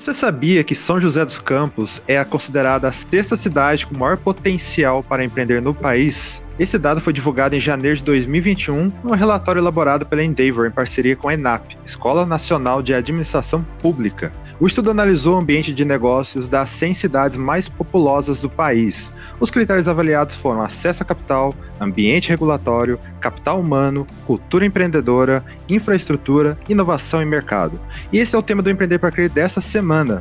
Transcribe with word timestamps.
Você 0.00 0.14
sabia 0.14 0.64
que 0.64 0.74
São 0.74 0.98
José 0.98 1.22
dos 1.26 1.38
Campos 1.38 2.00
é 2.08 2.24
considerada 2.24 2.88
a 2.88 2.92
sexta 2.92 3.36
cidade 3.36 3.86
com 3.86 3.98
maior 3.98 4.16
potencial 4.16 5.02
para 5.02 5.22
empreender 5.22 5.60
no 5.60 5.74
país? 5.74 6.42
Esse 6.60 6.78
dado 6.78 7.00
foi 7.00 7.14
divulgado 7.14 7.56
em 7.56 7.58
janeiro 7.58 7.96
de 7.96 8.04
2021 8.04 8.92
num 9.02 9.14
relatório 9.14 9.60
elaborado 9.60 10.04
pela 10.04 10.22
Endeavor 10.22 10.66
em 10.66 10.70
parceria 10.70 11.16
com 11.16 11.26
a 11.26 11.32
ENAP, 11.32 11.74
Escola 11.86 12.26
Nacional 12.26 12.82
de 12.82 12.92
Administração 12.92 13.66
Pública. 13.78 14.30
O 14.60 14.66
estudo 14.66 14.90
analisou 14.90 15.36
o 15.36 15.38
ambiente 15.38 15.72
de 15.72 15.86
negócios 15.86 16.48
das 16.48 16.68
100 16.68 16.92
cidades 16.92 17.38
mais 17.38 17.66
populosas 17.66 18.40
do 18.40 18.50
país. 18.50 19.10
Os 19.40 19.50
critérios 19.50 19.88
avaliados 19.88 20.36
foram 20.36 20.60
acesso 20.60 21.02
a 21.02 21.06
capital, 21.06 21.54
ambiente 21.80 22.28
regulatório, 22.28 22.98
capital 23.22 23.58
humano, 23.58 24.06
cultura 24.26 24.66
empreendedora, 24.66 25.42
infraestrutura, 25.66 26.58
inovação 26.68 27.22
e 27.22 27.24
mercado. 27.24 27.80
E 28.12 28.18
esse 28.18 28.36
é 28.36 28.38
o 28.38 28.42
tema 28.42 28.60
do 28.60 28.68
Empreender 28.68 28.98
para 28.98 29.10
Crer 29.10 29.30
dessa 29.30 29.62
semana. 29.62 30.20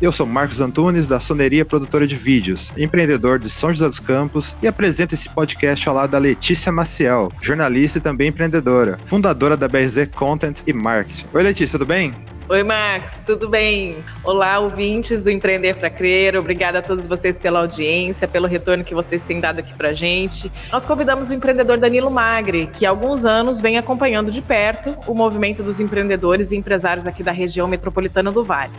Eu 0.00 0.10
sou 0.10 0.24
Marcos 0.24 0.60
Antunes, 0.60 1.06
da 1.06 1.20
Soneria 1.20 1.62
Produtora 1.62 2.06
de 2.06 2.16
Vídeos, 2.16 2.72
empreendedor 2.74 3.38
de 3.38 3.50
São 3.50 3.70
José 3.70 3.86
dos 3.86 3.98
Campos 3.98 4.56
e 4.62 4.66
apresento 4.66 5.14
esse 5.14 5.28
podcast 5.28 5.86
ao 5.86 5.94
lado 5.94 6.12
da 6.12 6.18
Letícia 6.18 6.72
Maciel, 6.72 7.30
jornalista 7.42 7.98
e 7.98 8.00
também 8.00 8.28
empreendedora, 8.28 8.98
fundadora 9.08 9.58
da 9.58 9.68
BRZ 9.68 10.08
Content 10.14 10.62
e 10.66 10.72
Marketing. 10.72 11.26
Oi, 11.34 11.42
Letícia, 11.42 11.78
tudo 11.78 11.86
bem? 11.86 12.12
Oi, 12.48 12.62
Max, 12.64 13.22
tudo 13.24 13.46
bem? 13.46 13.94
Olá, 14.24 14.58
ouvintes 14.58 15.20
do 15.20 15.30
Empreender 15.30 15.76
para 15.76 15.90
Crer. 15.90 16.34
Obrigada 16.34 16.78
a 16.78 16.82
todos 16.82 17.04
vocês 17.04 17.36
pela 17.36 17.60
audiência, 17.60 18.26
pelo 18.26 18.48
retorno 18.48 18.82
que 18.82 18.94
vocês 18.94 19.22
têm 19.22 19.38
dado 19.38 19.58
aqui 19.58 19.74
para 19.74 19.92
gente. 19.92 20.50
Nós 20.72 20.86
convidamos 20.86 21.28
o 21.28 21.34
empreendedor 21.34 21.76
Danilo 21.76 22.10
Magri, 22.10 22.68
que 22.72 22.86
há 22.86 22.90
alguns 22.90 23.26
anos 23.26 23.60
vem 23.60 23.76
acompanhando 23.76 24.32
de 24.32 24.40
perto 24.40 24.96
o 25.06 25.14
movimento 25.14 25.62
dos 25.62 25.78
empreendedores 25.78 26.52
e 26.52 26.56
empresários 26.56 27.06
aqui 27.06 27.22
da 27.22 27.32
região 27.32 27.68
metropolitana 27.68 28.32
do 28.32 28.42
Vale. 28.42 28.72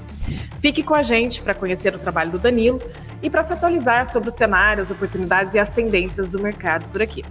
Fique 0.60 0.84
com 0.84 0.94
a 0.94 1.04
gente 1.04 1.42
para 1.42 1.54
conhecer 1.54 1.94
o 1.96 2.00
trabalho 2.00 2.32
do 2.32 2.40
Danilo 2.40 2.82
e 3.22 3.30
para 3.30 3.44
se 3.44 3.54
atualizar 3.54 4.06
sobre 4.06 4.30
os 4.30 4.36
cenários, 4.36 4.92
oportunidades 4.92 5.54
e 5.54 5.60
as 5.60 5.72
tendências 5.72 6.30
do 6.30 6.40
mercado 6.40 6.88
por 6.90 7.02
aqui. 7.02 7.24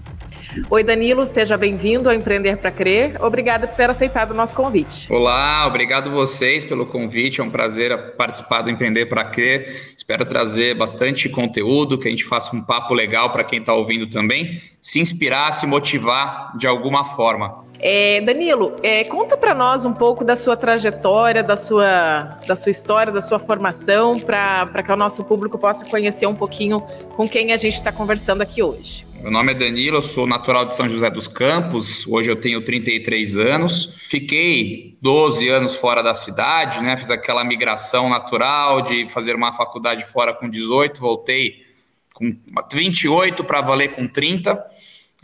Oi, 0.69 0.83
Danilo, 0.83 1.25
seja 1.27 1.56
bem-vindo 1.56 2.09
ao 2.09 2.15
Empreender 2.15 2.56
para 2.56 2.73
Crer. 2.73 3.23
Obrigada 3.23 3.69
por 3.69 3.77
ter 3.77 3.89
aceitado 3.89 4.33
o 4.33 4.34
nosso 4.34 4.56
convite. 4.56 5.12
Olá, 5.12 5.65
obrigado 5.65 6.11
vocês 6.11 6.65
pelo 6.65 6.87
convite. 6.87 7.41
É 7.41 7.45
um 7.45 7.51
prazer 7.51 8.17
participar 8.17 8.62
do 8.62 8.71
Empreender 8.71 9.06
para 9.06 9.23
Crer. 9.25 9.93
Espero 9.97 10.25
trazer 10.25 10.75
bastante 10.77 11.28
conteúdo, 11.28 11.97
que 11.97 12.09
a 12.09 12.11
gente 12.11 12.25
faça 12.25 12.55
um 12.55 12.62
papo 12.62 12.95
legal 12.95 13.31
para 13.31 13.45
quem 13.45 13.61
está 13.61 13.73
ouvindo 13.73 14.09
também, 14.09 14.61
se 14.83 14.98
inspirar, 14.98 15.53
se 15.53 15.69
motivar 15.69 16.56
de 16.56 16.67
alguma 16.67 17.05
forma. 17.05 17.65
É, 17.83 18.20
Danilo, 18.20 18.77
é, 18.83 19.05
conta 19.05 19.36
para 19.36 19.55
nós 19.55 19.86
um 19.86 19.92
pouco 19.92 20.23
da 20.23 20.36
sua 20.36 20.56
trajetória, 20.56 21.42
da 21.42 21.56
sua, 21.56 22.39
da 22.47 22.55
sua 22.55 22.70
história, 22.70 23.12
da 23.12 23.22
sua 23.22 23.39
formação, 23.39 24.19
para 24.20 24.83
que 24.83 24.92
o 24.92 24.97
nosso 24.97 25.25
público 25.25 25.59
possa 25.59 25.84
conhecer 25.87 26.27
um 26.27 26.34
pouquinho 26.34 26.81
com 27.17 27.27
quem 27.27 27.53
a 27.53 27.56
gente 27.56 27.75
está 27.75 27.91
conversando 27.91 28.42
aqui 28.42 28.62
hoje. 28.62 29.06
Meu 29.22 29.31
nome 29.31 29.53
é 29.53 29.55
Danilo, 29.55 30.00
sou 30.00 30.27
natural 30.27 30.64
de 30.64 30.75
São 30.75 30.89
José 30.89 31.11
dos 31.11 31.28
Campos, 31.28 32.06
hoje 32.06 32.31
eu 32.31 32.37
tenho 32.37 32.62
33 32.62 33.37
anos. 33.37 33.94
Fiquei 34.09 34.97
12 35.03 35.48
anos 35.48 35.75
fora 35.75 36.03
da 36.03 36.15
cidade, 36.15 36.83
né? 36.83 36.97
Fiz 36.97 37.11
aquela 37.11 37.44
migração 37.44 38.09
natural 38.09 38.81
de 38.81 39.09
fazer 39.11 39.34
uma 39.34 39.53
faculdade 39.53 40.06
fora 40.06 40.33
com 40.33 40.48
18, 40.48 40.98
voltei 40.98 41.67
com 42.15 42.34
28 42.72 43.44
para 43.44 43.61
valer 43.61 43.92
com 43.92 44.09
30. 44.09 44.59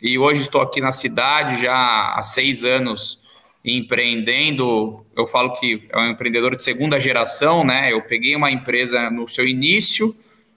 E 0.02 0.18
hoje 0.18 0.42
estou 0.42 0.60
aqui 0.60 0.78
na 0.78 0.92
cidade 0.92 1.62
já 1.62 2.14
há 2.14 2.22
seis 2.22 2.64
anos 2.64 3.22
empreendendo. 3.64 5.04
Eu 5.16 5.26
falo 5.26 5.52
que 5.58 5.88
é 5.90 5.98
um 5.98 6.10
empreendedor 6.10 6.54
de 6.54 6.62
segunda 6.62 7.00
geração, 7.00 7.64
né? 7.64 7.92
Eu 7.92 8.02
peguei 8.02 8.36
uma 8.36 8.50
empresa 8.50 9.10
no 9.10 9.26
seu 9.26 9.48
início 9.48 10.14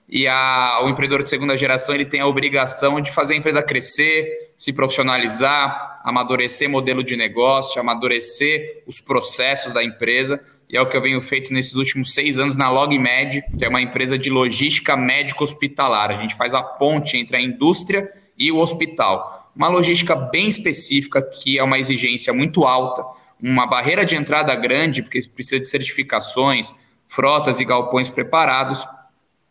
e 0.10 0.28
a, 0.28 0.82
o 0.84 0.90
empreendedor 0.90 1.24
de 1.24 1.30
segunda 1.30 1.56
geração 1.56 1.96
ele 1.96 2.06
tem 2.06 2.20
a 2.20 2.28
obrigação 2.28 3.00
de 3.00 3.12
fazer 3.12 3.36
a 3.36 3.38
empresa 3.38 3.64
crescer, 3.64 4.52
se 4.58 4.74
profissionalizar, 4.74 6.02
amadurecer 6.04 6.70
modelo 6.70 7.02
de 7.02 7.16
negócio, 7.16 7.80
amadurecer 7.80 8.84
os 8.86 9.00
processos 9.00 9.72
da 9.72 9.82
empresa. 9.82 10.44
E 10.70 10.76
é 10.76 10.82
o 10.82 10.86
que 10.86 10.98
eu 10.98 11.02
venho 11.02 11.22
feito 11.22 11.54
nesses 11.54 11.76
últimos 11.76 12.14
seis 12.14 12.38
anos 12.38 12.58
na 12.58 12.70
LogMed, 12.70 13.42
que 13.58 13.64
é 13.64 13.70
uma 13.70 13.82
empresa 13.82 14.20
de 14.20 14.30
logística 14.30 14.98
médico-hospitalar. 14.98 16.12
A 16.12 16.16
gente 16.16 16.36
faz 16.36 16.54
a 16.54 16.62
ponte 16.62 17.16
entre 17.16 17.38
a 17.38 17.42
indústria 17.42 18.12
e 18.40 18.52
o 18.52 18.58
hospital. 18.58 19.52
Uma 19.56 19.68
logística 19.68 20.16
bem 20.16 20.48
específica, 20.48 21.22
que 21.22 21.60
é 21.60 21.64
uma 21.64 21.78
exigência 21.78 22.34
muito 22.34 22.66
alta, 22.66 23.04
uma 23.42 23.68
barreira 23.68 24.06
de 24.06 24.16
entrada 24.16 24.56
grande, 24.56 25.04
porque 25.04 25.22
precisa 25.24 25.60
de 25.60 25.68
certificações, 25.68 26.74
frotas 27.08 27.60
e 27.60 27.66
galpões 27.66 28.10
preparados 28.10 28.88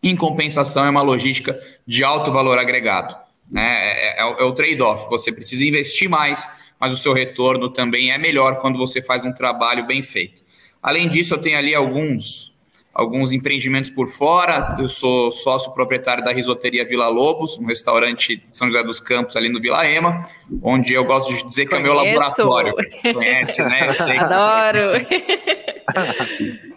em 0.03 0.17
compensação, 0.17 0.85
é 0.85 0.91
uma 0.91 1.03
logística 1.03 1.59
de 1.87 2.05
alto 2.05 2.31
valor 2.31 2.59
agregado. 2.59 3.17
Né? 3.51 3.63
É, 3.63 4.21
é, 4.21 4.21
é 4.21 4.45
o 4.45 4.53
trade-off. 4.53 5.09
Você 5.11 5.33
precisa 5.33 5.65
investir 5.65 6.09
mais, 6.09 6.49
mas 6.79 6.93
o 6.93 6.97
seu 6.97 7.13
retorno 7.13 7.69
também 7.71 8.13
é 8.13 8.19
melhor 8.19 8.59
quando 8.61 8.79
você 8.79 9.03
faz 9.03 9.25
um 9.25 9.33
trabalho 9.33 9.87
bem 9.87 10.03
feito. 10.03 10.43
Além 10.83 11.09
disso, 11.09 11.35
eu 11.35 11.39
tenho 11.39 11.59
ali 11.59 11.75
alguns 11.75 12.55
alguns 12.99 13.31
empreendimentos 13.31 13.89
por 13.91 14.09
fora. 14.09 14.77
Eu 14.77 14.89
sou 14.89 15.31
sócio 15.31 15.73
proprietário 15.73 16.25
da 16.25 16.33
Risoteria 16.33 16.85
Vila 16.85 17.07
Lobos, 17.07 17.57
um 17.57 17.65
restaurante 17.65 18.39
de 18.39 18.57
São 18.57 18.67
José 18.67 18.83
dos 18.83 18.99
Campos, 18.99 19.37
ali 19.37 19.49
no 19.49 19.61
Vila 19.61 19.89
Ema, 19.89 20.23
onde 20.61 20.95
eu 20.95 21.05
gosto 21.05 21.33
de 21.33 21.49
dizer 21.49 21.67
que 21.67 21.71
Conheço. 21.71 21.87
é 21.87 21.93
o 21.93 21.95
meu 21.95 22.05
laboratório. 22.05 22.75
Conhece, 23.15 23.63
né? 23.63 23.89
Eu 23.89 23.93
sei. 23.93 24.19
Adoro! 24.19 25.07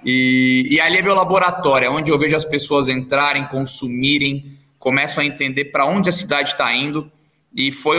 E, 0.05 0.67
e 0.69 0.79
ali 0.79 0.97
é 0.97 1.01
meu 1.01 1.13
laboratório, 1.13 1.85
é 1.85 1.89
onde 1.89 2.11
eu 2.11 2.17
vejo 2.17 2.35
as 2.35 2.45
pessoas 2.45 2.89
entrarem, 2.89 3.45
consumirem, 3.47 4.57
começam 4.79 5.23
a 5.23 5.27
entender 5.27 5.65
para 5.65 5.85
onde 5.85 6.09
a 6.09 6.11
cidade 6.11 6.53
está 6.53 6.73
indo. 6.73 7.11
E 7.53 7.71
foi 7.71 7.97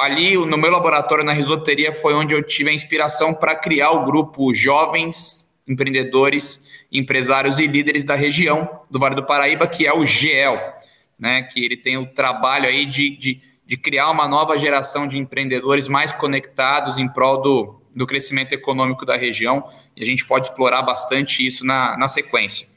ali 0.00 0.36
no 0.36 0.56
meu 0.56 0.70
laboratório 0.70 1.22
na 1.22 1.32
risoteria 1.32 1.92
foi 1.92 2.14
onde 2.14 2.34
eu 2.34 2.42
tive 2.42 2.70
a 2.70 2.72
inspiração 2.72 3.34
para 3.34 3.54
criar 3.54 3.90
o 3.90 4.04
grupo 4.04 4.54
Jovens 4.54 5.45
Empreendedores, 5.66 6.68
Empresários 6.92 7.58
e 7.58 7.66
Líderes 7.66 8.04
da 8.04 8.14
região 8.14 8.80
do 8.90 8.98
Vale 8.98 9.14
do 9.14 9.24
Paraíba, 9.24 9.66
que 9.66 9.86
é 9.86 9.92
o 9.92 10.04
GEL, 10.04 10.58
né? 11.18 11.42
Que 11.42 11.64
ele 11.64 11.76
tem 11.76 11.96
o 11.96 12.06
trabalho 12.06 12.66
aí 12.66 12.86
de, 12.86 13.16
de, 13.16 13.40
de 13.66 13.76
criar 13.76 14.10
uma 14.10 14.28
nova 14.28 14.56
geração 14.58 15.06
de 15.06 15.18
empreendedores 15.18 15.88
mais 15.88 16.12
conectados 16.12 16.98
em 16.98 17.08
prol 17.08 17.42
do, 17.42 17.82
do 17.94 18.06
crescimento 18.06 18.52
econômico 18.52 19.06
da 19.06 19.16
região 19.16 19.64
e 19.96 20.02
a 20.02 20.06
gente 20.06 20.24
pode 20.24 20.48
explorar 20.48 20.82
bastante 20.82 21.44
isso 21.44 21.64
na, 21.64 21.96
na 21.96 22.06
sequência. 22.06 22.68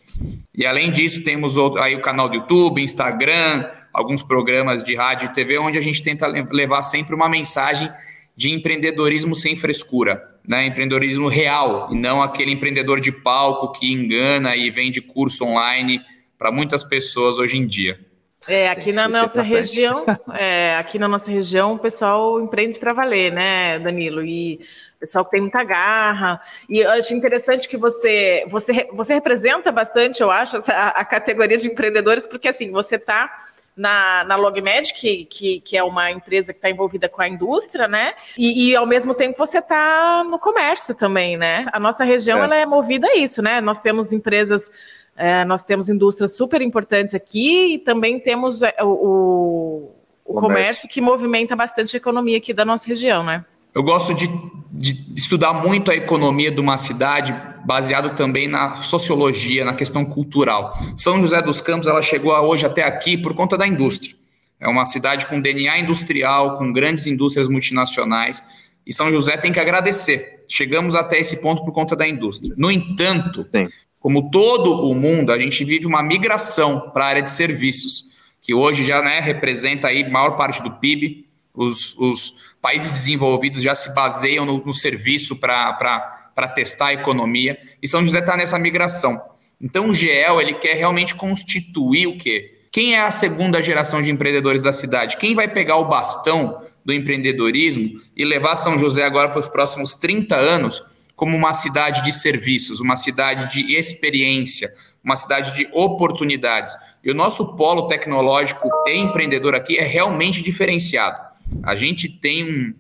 E 0.56 0.66
além 0.66 0.92
disso, 0.92 1.24
temos 1.24 1.58
aí 1.78 1.96
o 1.96 2.02
canal 2.02 2.28
do 2.28 2.36
YouTube, 2.36 2.82
Instagram, 2.82 3.70
alguns 3.94 4.24
programas 4.24 4.84
de 4.84 4.96
rádio 4.96 5.28
e 5.28 5.34
TV, 5.34 5.58
onde 5.58 5.78
a 5.78 5.82
gente 5.82 6.02
tenta 6.02 6.28
levar 6.28 6.82
sempre 6.82 7.16
uma 7.16 7.30
mensagem 7.30 7.92
de 8.36 8.50
empreendedorismo 8.52 9.36
sem 9.36 9.56
frescura, 9.56 10.39
né? 10.50 10.66
empreendedorismo 10.66 11.28
real, 11.28 11.90
e 11.92 11.96
não 11.96 12.24
aquele 12.24 12.52
empreendedor 12.52 13.00
de 13.00 13.12
palco 13.12 13.72
que 13.80 13.94
engana 13.94 14.56
e 14.56 14.72
vende 14.72 15.00
curso 15.00 15.46
online 15.46 16.02
para 16.40 16.52
muitas 16.52 16.84
pessoas 16.84 17.38
hoje 17.38 17.56
em 17.56 17.68
dia. 17.68 18.00
É, 18.48 18.68
aqui 18.68 18.92
na 18.92 19.08
nossa 19.08 19.44
região, 19.44 20.06
é, 20.34 20.76
aqui 20.78 20.98
na 20.98 21.08
nossa 21.08 21.32
região, 21.32 21.74
o 21.74 21.78
pessoal 21.78 22.42
empreende 22.42 22.80
para 22.80 22.94
valer, 22.94 23.32
né, 23.32 23.78
Danilo? 23.78 24.26
E 24.26 24.60
pessoal 25.00 25.24
que 25.24 25.32
tem 25.32 25.42
muita 25.42 25.64
garra. 25.64 26.42
E 26.68 26.80
eu 26.80 26.90
acho 26.92 27.14
interessante 27.14 27.70
que 27.70 27.78
você, 27.78 28.44
você, 28.48 28.88
você 28.92 29.14
representa 29.14 29.72
bastante, 29.72 30.22
eu 30.22 30.32
acho, 30.32 30.58
a, 30.72 30.88
a 30.90 31.06
categoria 31.06 31.58
de 31.58 31.68
empreendedores, 31.68 32.26
porque 32.26 32.48
assim, 32.48 32.72
você 32.72 32.96
está 32.96 33.49
na, 33.80 34.26
na 34.26 34.36
LogMed, 34.36 34.94
que, 34.94 35.24
que, 35.24 35.62
que, 35.62 35.78
é 35.78 35.82
uma 35.82 36.12
empresa 36.12 36.52
que 36.52 36.58
está 36.58 36.70
envolvida 36.70 37.08
com 37.08 37.22
a 37.22 37.30
indústria, 37.30 37.88
né? 37.88 38.14
E, 38.38 38.68
e 38.68 38.76
ao 38.76 38.86
mesmo 38.86 39.14
tempo 39.14 39.38
você 39.38 39.60
está 39.60 40.22
no 40.30 40.38
comércio 40.38 40.94
também, 40.94 41.38
né? 41.38 41.66
A 41.72 41.80
nossa 41.80 42.04
região 42.04 42.42
é. 42.42 42.44
ela 42.44 42.56
é 42.58 42.66
movida 42.66 43.08
a 43.08 43.16
isso, 43.16 43.42
né? 43.42 43.62
Nós 43.62 43.80
temos 43.80 44.12
empresas, 44.12 44.70
é, 45.16 45.46
nós 45.46 45.64
temos 45.64 45.88
indústrias 45.88 46.36
super 46.36 46.62
importantes 46.62 47.16
aqui 47.16 47.76
e 47.76 47.80
também 47.80 48.20
temos 48.20 48.64
é, 48.64 48.76
o, 48.82 48.88
o, 48.88 49.92
o 50.26 50.34
comércio. 50.34 50.42
comércio 50.42 50.90
que 50.90 51.00
movimenta 51.00 51.56
bastante 51.56 51.96
a 51.96 51.98
economia 51.98 52.38
aqui 52.38 52.54
da 52.54 52.66
nossa 52.66 52.86
região, 52.86 53.24
né? 53.24 53.46
Eu 53.74 53.84
gosto 53.84 54.14
de, 54.14 54.28
de, 54.72 55.14
estudar 55.16 55.54
muito 55.54 55.92
a 55.92 55.96
economia 55.96 56.52
de 56.52 56.60
uma 56.60 56.78
cidade, 56.78 57.36
baseado 57.66 58.16
também 58.16 58.48
na 58.48 58.76
sociologia, 58.78 59.64
na 59.64 59.74
questão 59.74 60.04
cultural. 60.04 60.78
São 60.98 61.22
José 61.22 61.42
dos 61.42 61.62
Campos, 61.62 61.88
ela 61.88 62.02
chegou 62.02 62.34
hoje 62.34 62.66
até 62.66 62.84
aqui 62.84 63.18
por 63.18 63.34
conta 63.34 63.58
da 63.58 63.68
indústria. 63.68 64.16
É 64.60 64.68
uma 64.68 64.86
cidade 64.86 65.28
com 65.28 65.40
DNA 65.40 65.80
industrial, 65.80 66.58
com 66.58 66.74
grandes 66.74 67.08
indústrias 67.08 67.48
multinacionais, 67.48 68.44
e 68.86 68.94
São 68.94 69.12
José 69.12 69.38
tem 69.38 69.52
que 69.52 69.60
agradecer. 69.60 70.44
Chegamos 70.48 70.96
até 70.96 71.20
esse 71.20 71.42
ponto 71.42 71.64
por 71.64 71.72
conta 71.72 71.96
da 71.96 72.08
indústria. 72.08 72.54
No 72.58 72.72
entanto, 72.72 73.48
Sim. 73.56 73.70
como 74.00 74.32
todo 74.32 74.90
o 74.90 74.96
mundo, 74.96 75.32
a 75.32 75.38
gente 75.38 75.64
vive 75.64 75.86
uma 75.86 76.02
migração 76.02 76.90
para 76.92 77.06
a 77.06 77.08
área 77.08 77.22
de 77.22 77.32
serviços, 77.32 78.10
que 78.42 78.54
hoje 78.54 78.84
já 78.84 79.02
né, 79.02 79.20
representa 79.20 79.88
aí 79.88 80.10
maior 80.10 80.32
parte 80.32 80.62
do 80.64 80.72
PIB. 80.72 81.28
Os, 81.54 81.98
os 81.98 82.49
países 82.62 82.92
desenvolvidos 82.92 83.62
já 83.62 83.74
se 83.76 83.94
baseiam 83.94 84.46
no, 84.46 84.64
no 84.66 84.74
serviço 84.74 85.40
para 85.40 86.48
testar 86.54 86.88
a 86.88 86.94
economia, 86.94 87.58
e 87.82 87.88
São 87.88 88.04
José 88.04 88.20
está 88.20 88.36
nessa 88.36 88.60
migração. 88.60 89.22
Então 89.62 89.90
o 89.90 89.94
GEL 89.94 90.42
ele 90.42 90.54
quer 90.54 90.76
realmente 90.76 91.16
constituir 91.16 92.08
o 92.08 92.18
quê? 92.18 92.60
Quem 92.72 92.94
é 92.94 93.02
a 93.02 93.12
segunda 93.12 93.62
geração 93.62 94.02
de 94.02 94.12
empreendedores 94.12 94.64
da 94.64 94.72
cidade? 94.72 95.18
Quem 95.18 95.34
vai 95.34 95.48
pegar 95.48 95.78
o 95.78 95.86
bastão 95.86 96.64
do 96.86 96.94
empreendedorismo 96.94 97.98
e 98.16 98.24
levar 98.24 98.56
São 98.56 98.78
José 98.78 99.04
agora 99.04 99.30
para 99.30 99.40
os 99.40 99.48
próximos 99.48 99.94
30 99.94 100.36
anos 100.36 100.84
como 101.16 101.36
uma 101.36 101.54
cidade 101.54 102.04
de 102.04 102.14
serviços, 102.14 102.80
uma 102.80 102.96
cidade 102.96 103.52
de 103.52 103.76
experiência, 103.76 104.70
uma 105.04 105.18
cidade 105.18 105.54
de 105.56 105.68
oportunidades. 105.74 106.74
E 107.04 107.12
o 107.12 107.16
nosso 107.16 107.58
polo 107.58 107.88
tecnológico 107.88 108.70
e 108.88 108.96
empreendedor 108.96 109.56
aqui 109.56 109.78
é 109.78 109.84
realmente 109.84 110.42
diferenciado. 110.42 111.29
A 111.64 111.76
gente 111.76 112.10
tem 112.10 112.44
um, 112.44 112.74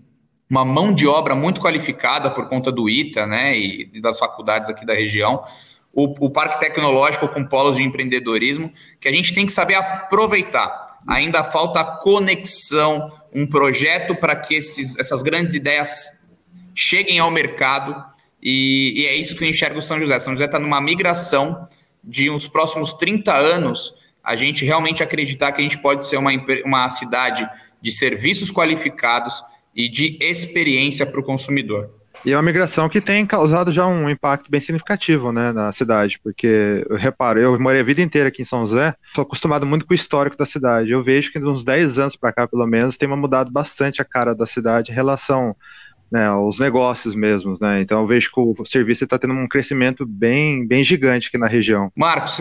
uma 0.49 0.65
mão 0.65 0.93
de 0.93 1.07
obra 1.07 1.35
muito 1.35 1.61
qualificada 1.61 2.29
por 2.29 2.47
conta 2.47 2.71
do 2.71 2.89
ITA 2.89 3.25
né, 3.25 3.57
e 3.57 4.01
das 4.01 4.19
faculdades 4.19 4.69
aqui 4.69 4.85
da 4.85 4.93
região 4.93 5.43
o, 5.93 6.25
o 6.25 6.29
parque 6.29 6.59
tecnológico 6.59 7.27
com 7.27 7.45
polos 7.45 7.77
de 7.77 7.83
empreendedorismo, 7.83 8.71
que 8.99 9.07
a 9.07 9.11
gente 9.11 9.33
tem 9.33 9.45
que 9.45 9.51
saber 9.51 9.75
aproveitar. 9.75 10.99
Ainda 11.07 11.43
falta 11.43 11.83
conexão, 11.83 13.11
um 13.33 13.47
projeto 13.47 14.15
para 14.15 14.35
que 14.35 14.55
esses, 14.55 14.97
essas 14.97 15.21
grandes 15.21 15.53
ideias 15.53 16.27
cheguem 16.75 17.19
ao 17.19 17.31
mercado, 17.31 17.95
e, 18.41 19.01
e 19.01 19.05
é 19.07 19.15
isso 19.15 19.35
que 19.35 19.43
eu 19.43 19.49
enxergo 19.49 19.81
São 19.81 19.99
José. 19.99 20.19
São 20.19 20.33
José 20.33 20.45
está 20.45 20.59
numa 20.59 20.79
migração 20.79 21.67
de 22.03 22.29
uns 22.29 22.47
próximos 22.47 22.93
30 22.93 23.33
anos, 23.33 23.93
a 24.23 24.35
gente 24.35 24.63
realmente 24.63 25.01
acreditar 25.01 25.51
que 25.51 25.59
a 25.59 25.63
gente 25.63 25.77
pode 25.79 26.05
ser 26.05 26.17
uma, 26.17 26.31
uma 26.63 26.89
cidade 26.89 27.49
de 27.81 27.91
serviços 27.91 28.51
qualificados 28.51 29.43
e 29.75 29.89
de 29.89 30.17
experiência 30.21 31.05
para 31.05 31.19
o 31.19 31.23
consumidor. 31.23 31.99
E 32.25 32.33
é 32.33 32.35
uma 32.35 32.43
migração 32.43 32.89
que 32.89 32.99
tem 32.99 33.25
causado 33.25 33.71
já 33.71 33.87
um 33.87 34.09
impacto 34.09 34.51
bem 34.51 34.59
significativo 34.59 35.31
né, 35.31 35.53
na 35.53 35.71
cidade, 35.71 36.19
porque 36.21 36.85
eu 36.89 36.97
reparo, 36.97 37.39
eu 37.39 37.57
morei 37.57 37.79
a 37.79 37.83
vida 37.83 38.01
inteira 38.01 38.27
aqui 38.27 38.41
em 38.41 38.45
São 38.45 38.59
José, 38.59 38.93
sou 39.15 39.21
acostumado 39.21 39.65
muito 39.65 39.85
com 39.85 39.93
o 39.93 39.95
histórico 39.95 40.35
da 40.35 40.45
cidade. 40.45 40.91
Eu 40.91 41.01
vejo 41.01 41.31
que 41.31 41.39
de 41.39 41.45
uns 41.45 41.63
10 41.63 41.97
anos 41.97 42.15
para 42.17 42.33
cá, 42.33 42.45
pelo 42.45 42.67
menos, 42.67 42.97
tem 42.97 43.07
mudado 43.07 43.49
bastante 43.49 44.01
a 44.01 44.05
cara 44.05 44.35
da 44.35 44.45
cidade 44.45 44.91
em 44.91 44.95
relação 44.95 45.55
né, 46.11 46.27
aos 46.27 46.59
negócios 46.59 47.13
mesmos, 47.15 47.59
né? 47.59 47.81
Então 47.81 48.01
eu 48.01 48.07
vejo 48.07 48.31
que 48.31 48.39
o 48.39 48.65
serviço 48.65 49.03
está 49.03 49.17
tendo 49.17 49.33
um 49.33 49.47
crescimento 49.47 50.05
bem, 50.05 50.65
bem 50.65 50.83
gigante 50.83 51.27
aqui 51.27 51.37
na 51.37 51.47
região. 51.47 51.91
Marcos, 51.95 52.39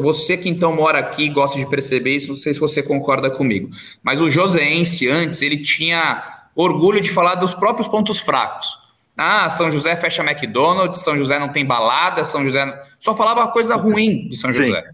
você 0.00 0.36
que 0.36 0.48
então 0.48 0.74
mora 0.74 0.98
aqui 0.98 1.24
e 1.24 1.28
gosta 1.28 1.58
de 1.58 1.66
perceber 1.66 2.16
isso, 2.16 2.28
não 2.28 2.36
sei 2.36 2.54
se 2.54 2.60
você 2.60 2.82
concorda 2.82 3.30
comigo, 3.30 3.70
mas 4.02 4.20
o 4.20 4.30
Joseense 4.30 5.08
antes 5.08 5.42
ele 5.42 5.58
tinha 5.58 6.22
orgulho 6.54 7.00
de 7.00 7.10
falar 7.10 7.36
dos 7.36 7.54
próprios 7.54 7.88
pontos 7.88 8.18
fracos. 8.18 8.88
Ah, 9.16 9.50
São 9.50 9.68
José 9.68 9.96
fecha 9.96 10.22
McDonald's, 10.22 11.02
São 11.02 11.16
José 11.16 11.40
não 11.40 11.48
tem 11.48 11.66
balada, 11.66 12.22
São 12.22 12.44
José. 12.44 12.64
Só 13.00 13.16
falava 13.16 13.48
coisa 13.48 13.74
ruim 13.74 14.28
de 14.28 14.36
São 14.36 14.52
José. 14.52 14.84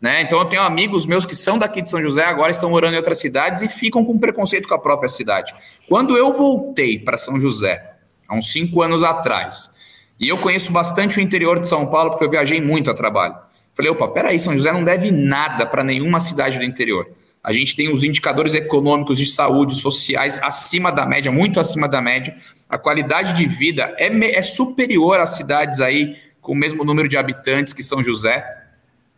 Né? 0.00 0.22
Então 0.22 0.38
eu 0.38 0.44
tenho 0.46 0.62
amigos 0.62 1.04
meus 1.04 1.26
que 1.26 1.36
são 1.36 1.58
daqui 1.58 1.82
de 1.82 1.90
São 1.90 2.00
José, 2.00 2.24
agora 2.24 2.50
estão 2.50 2.70
morando 2.70 2.94
em 2.94 2.96
outras 2.96 3.18
cidades 3.18 3.60
e 3.62 3.68
ficam 3.68 4.04
com 4.04 4.18
preconceito 4.18 4.66
com 4.66 4.74
a 4.74 4.78
própria 4.78 5.08
cidade. 5.08 5.54
Quando 5.88 6.16
eu 6.16 6.32
voltei 6.32 6.98
para 6.98 7.16
São 7.16 7.38
José, 7.38 7.94
há 8.26 8.34
uns 8.34 8.50
cinco 8.50 8.82
anos 8.82 9.04
atrás, 9.04 9.70
e 10.18 10.28
eu 10.28 10.38
conheço 10.38 10.72
bastante 10.72 11.18
o 11.18 11.20
interior 11.20 11.60
de 11.60 11.68
São 11.68 11.86
Paulo, 11.86 12.10
porque 12.10 12.24
eu 12.24 12.30
viajei 12.30 12.60
muito 12.60 12.90
a 12.90 12.94
trabalho. 12.94 13.36
Falei, 13.74 13.90
opa, 13.90 14.08
peraí, 14.08 14.38
São 14.38 14.54
José 14.56 14.72
não 14.72 14.84
deve 14.84 15.10
nada 15.10 15.66
para 15.66 15.84
nenhuma 15.84 16.20
cidade 16.20 16.58
do 16.58 16.64
interior. 16.64 17.06
A 17.42 17.52
gente 17.52 17.74
tem 17.74 17.90
os 17.90 18.04
indicadores 18.04 18.54
econômicos 18.54 19.18
de 19.18 19.26
saúde, 19.26 19.74
sociais 19.74 20.40
acima 20.42 20.92
da 20.92 21.06
média, 21.06 21.32
muito 21.32 21.58
acima 21.58 21.88
da 21.88 22.00
média 22.00 22.36
a 22.70 22.78
qualidade 22.78 23.34
de 23.34 23.46
vida 23.46 23.92
é, 23.98 24.06
é 24.38 24.42
superior 24.42 25.18
às 25.18 25.30
cidades 25.30 25.80
aí 25.80 26.16
com 26.40 26.52
o 26.52 26.56
mesmo 26.56 26.84
número 26.84 27.08
de 27.08 27.18
habitantes 27.18 27.72
que 27.72 27.82
São 27.82 28.00
José. 28.00 28.46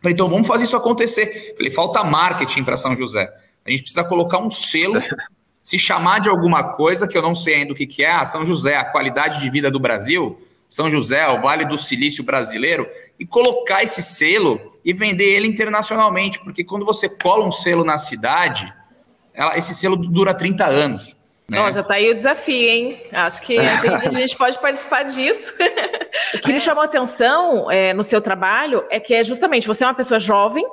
Falei, 0.03 0.15
então 0.15 0.29
vamos 0.29 0.49
fazer 0.49 0.65
isso 0.65 0.77
acontecer. 0.77 1.55
Falei, 1.57 1.71
falta 1.71 2.03
marketing 2.03 2.65
para 2.65 2.77
São 2.77 2.97
José. 2.97 3.33
A 3.65 3.71
gente 3.71 3.83
precisa 3.83 4.03
colocar 4.03 4.39
um 4.39 4.51
selo, 4.51 5.01
se 5.63 5.79
chamar 5.79 6.19
de 6.19 6.29
alguma 6.29 6.65
coisa 6.75 7.07
que 7.07 7.17
eu 7.17 7.23
não 7.23 7.37
sei 7.37 7.55
ainda 7.55 7.73
o 7.73 7.77
que, 7.77 7.87
que 7.87 8.03
é, 8.03 8.11
ah, 8.11 8.27
São 8.27 8.45
José, 8.45 8.77
a 8.77 8.85
qualidade 8.85 9.41
de 9.41 9.49
vida 9.49 9.71
do 9.71 9.79
Brasil, 9.79 10.43
São 10.69 10.91
José, 10.91 11.27
o 11.29 11.41
Vale 11.41 11.65
do 11.65 11.79
Silício 11.79 12.25
brasileiro, 12.25 12.89
e 13.19 13.25
colocar 13.25 13.85
esse 13.85 14.03
selo 14.03 14.61
e 14.85 14.93
vender 14.93 15.37
ele 15.37 15.47
internacionalmente, 15.47 16.41
porque 16.41 16.65
quando 16.65 16.85
você 16.85 17.09
cola 17.09 17.47
um 17.47 17.53
selo 17.53 17.85
na 17.85 17.97
cidade, 17.97 18.75
ela, 19.33 19.57
esse 19.57 19.73
selo 19.73 19.97
dura 19.97 20.35
30 20.35 20.67
anos. 20.67 21.17
Né? 21.49 21.73
Já 21.73 21.81
está 21.81 21.95
aí 21.95 22.11
o 22.11 22.15
desafio, 22.15 22.69
hein? 22.69 23.03
Acho 23.13 23.43
que 23.43 23.59
a 23.59 23.77
gente, 23.77 24.07
a 24.07 24.11
gente 24.11 24.37
pode 24.37 24.59
participar 24.59 25.03
disso. 25.03 25.53
o 26.35 26.39
que 26.39 26.53
me 26.53 26.61
chamou 26.61 26.83
a 26.83 26.87
atenção 26.87 27.71
é, 27.71 27.93
no 27.93 28.03
seu 28.03 28.21
trabalho 28.21 28.85
é 28.91 28.99
que 28.99 29.13
é 29.13 29.23
justamente 29.23 29.67
você 29.67 29.85
é 29.85 29.87
uma 29.87 29.95
pessoa 29.95 30.19
jovem 30.19 30.65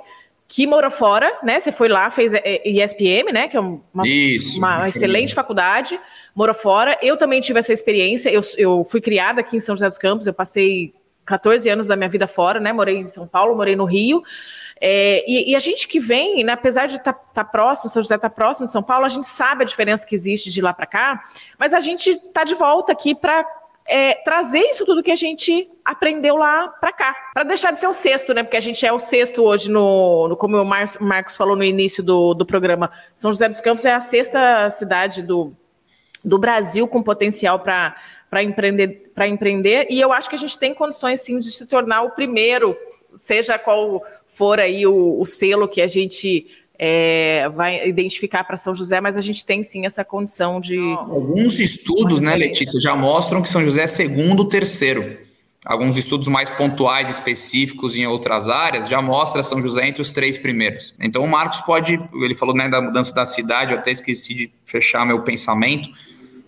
que 0.47 0.65
morou 0.65 0.89
fora, 0.89 1.31
né? 1.43 1.59
Você 1.59 1.71
foi 1.71 1.87
lá, 1.87 2.09
fez 2.09 2.31
ISPM, 2.65 3.31
né? 3.31 3.47
Que 3.47 3.55
é 3.55 3.59
uma, 3.59 4.07
isso, 4.07 4.57
uma 4.57 4.89
excelente 4.89 5.35
faculdade, 5.35 5.99
morou 6.33 6.55
fora. 6.55 6.97
Eu 7.03 7.17
também 7.17 7.39
tive 7.39 7.59
essa 7.59 7.71
experiência. 7.71 8.31
Eu, 8.31 8.41
eu 8.57 8.83
fui 8.83 8.99
criada 8.99 9.41
aqui 9.41 9.57
em 9.57 9.59
São 9.59 9.75
José 9.75 9.87
dos 9.87 9.99
Campos, 9.99 10.25
eu 10.25 10.33
passei 10.33 10.91
14 11.23 11.69
anos 11.69 11.85
da 11.85 11.95
minha 11.95 12.09
vida 12.09 12.25
fora, 12.25 12.59
né? 12.59 12.73
Morei 12.73 12.97
em 12.97 13.07
São 13.07 13.27
Paulo, 13.27 13.55
morei 13.55 13.75
no 13.75 13.85
Rio. 13.85 14.23
É, 14.81 15.25
e, 15.27 15.51
e, 15.51 15.55
a 15.55 15.59
gente 15.59 15.87
que 15.87 15.99
vem, 15.99 16.43
né, 16.43 16.53
apesar 16.53 16.87
de 16.87 16.95
estar 16.95 17.11
tá, 17.11 17.19
tá 17.33 17.43
próximo, 17.43 17.89
São 17.89 18.01
José 18.01 18.15
está 18.15 18.29
próximo 18.29 18.65
de 18.65 18.71
São 18.71 18.81
Paulo, 18.81 19.05
a 19.05 19.09
gente 19.09 19.27
sabe 19.27 19.63
a 19.63 19.65
diferença 19.65 20.07
que 20.07 20.15
existe 20.15 20.49
de 20.49 20.61
lá 20.61 20.73
para 20.73 20.85
cá, 20.85 21.23
mas 21.57 21.73
a 21.73 21.81
gente 21.81 22.09
está 22.11 22.45
de 22.45 22.55
volta 22.55 22.93
aqui 22.93 23.13
para 23.13 23.45
é, 23.85 24.13
trazer 24.13 24.59
isso 24.59 24.85
tudo 24.85 25.03
que 25.03 25.11
a 25.11 25.15
gente 25.15 25.69
aprendeu 25.83 26.37
lá 26.37 26.67
para 26.67 26.93
cá, 26.93 27.13
para 27.33 27.43
deixar 27.43 27.71
de 27.71 27.79
ser 27.79 27.87
o 27.87 27.93
sexto, 27.93 28.33
né? 28.33 28.43
Porque 28.43 28.55
a 28.55 28.61
gente 28.61 28.85
é 28.85 28.93
o 28.93 28.99
sexto 28.99 29.43
hoje, 29.43 29.69
no, 29.69 30.29
no 30.29 30.37
como 30.37 30.55
o 30.57 30.65
Marcos 30.65 31.35
falou 31.35 31.57
no 31.57 31.63
início 31.63 32.01
do, 32.01 32.33
do 32.33 32.45
programa. 32.45 32.91
São 33.13 33.31
José 33.31 33.49
dos 33.49 33.61
Campos 33.61 33.83
é 33.83 33.93
a 33.93 33.99
sexta 33.99 34.69
cidade 34.69 35.23
do, 35.23 35.51
do 36.23 36.37
Brasil 36.37 36.87
com 36.87 37.03
potencial 37.03 37.59
para 37.59 37.95
para 38.29 38.43
empreender, 38.43 39.11
empreender, 39.27 39.87
e 39.89 39.99
eu 39.99 40.13
acho 40.13 40.29
que 40.29 40.35
a 40.35 40.37
gente 40.37 40.55
tem 40.55 40.71
condições 40.71 41.19
sim 41.21 41.39
de 41.39 41.51
se 41.51 41.65
tornar 41.65 42.03
o 42.03 42.11
primeiro, 42.11 42.77
seja 43.15 43.57
qual 43.57 44.05
for 44.29 44.59
aí 44.59 44.85
o, 44.85 45.19
o 45.19 45.25
selo 45.25 45.67
que 45.67 45.81
a 45.81 45.87
gente 45.87 46.47
é, 46.77 47.49
vai 47.49 47.89
identificar 47.89 48.45
para 48.45 48.55
São 48.55 48.73
José, 48.73 49.01
mas 49.01 49.17
a 49.17 49.21
gente 49.21 49.45
tem 49.45 49.61
sim 49.63 49.85
essa 49.85 50.05
condição 50.05 50.61
de. 50.61 50.77
Alguns 50.77 51.59
estudos, 51.59 52.21
né, 52.21 52.35
Letícia, 52.37 52.79
já 52.79 52.95
mostram 52.95 53.41
que 53.41 53.49
São 53.49 53.63
José 53.63 53.83
é 53.83 53.87
segundo, 53.87 54.45
terceiro. 54.45 55.17
Alguns 55.65 55.97
estudos 55.97 56.29
mais 56.29 56.49
pontuais, 56.49 57.09
específicos 57.09 57.97
em 57.97 58.07
outras 58.07 58.47
áreas, 58.47 58.87
já 58.87 59.01
mostra 59.01 59.43
São 59.43 59.61
José 59.61 59.89
entre 59.89 60.01
os 60.01 60.13
três 60.13 60.37
primeiros. 60.37 60.95
Então 61.01 61.21
o 61.21 61.27
Marcos 61.27 61.59
pode, 61.59 61.99
ele 62.13 62.33
falou 62.33 62.55
né, 62.55 62.69
da 62.69 62.81
mudança 62.81 63.13
da 63.13 63.25
cidade, 63.25 63.73
eu 63.73 63.79
até 63.79 63.91
esqueci 63.91 64.33
de 64.33 64.51
fechar 64.63 65.05
meu 65.05 65.21
pensamento, 65.21 65.89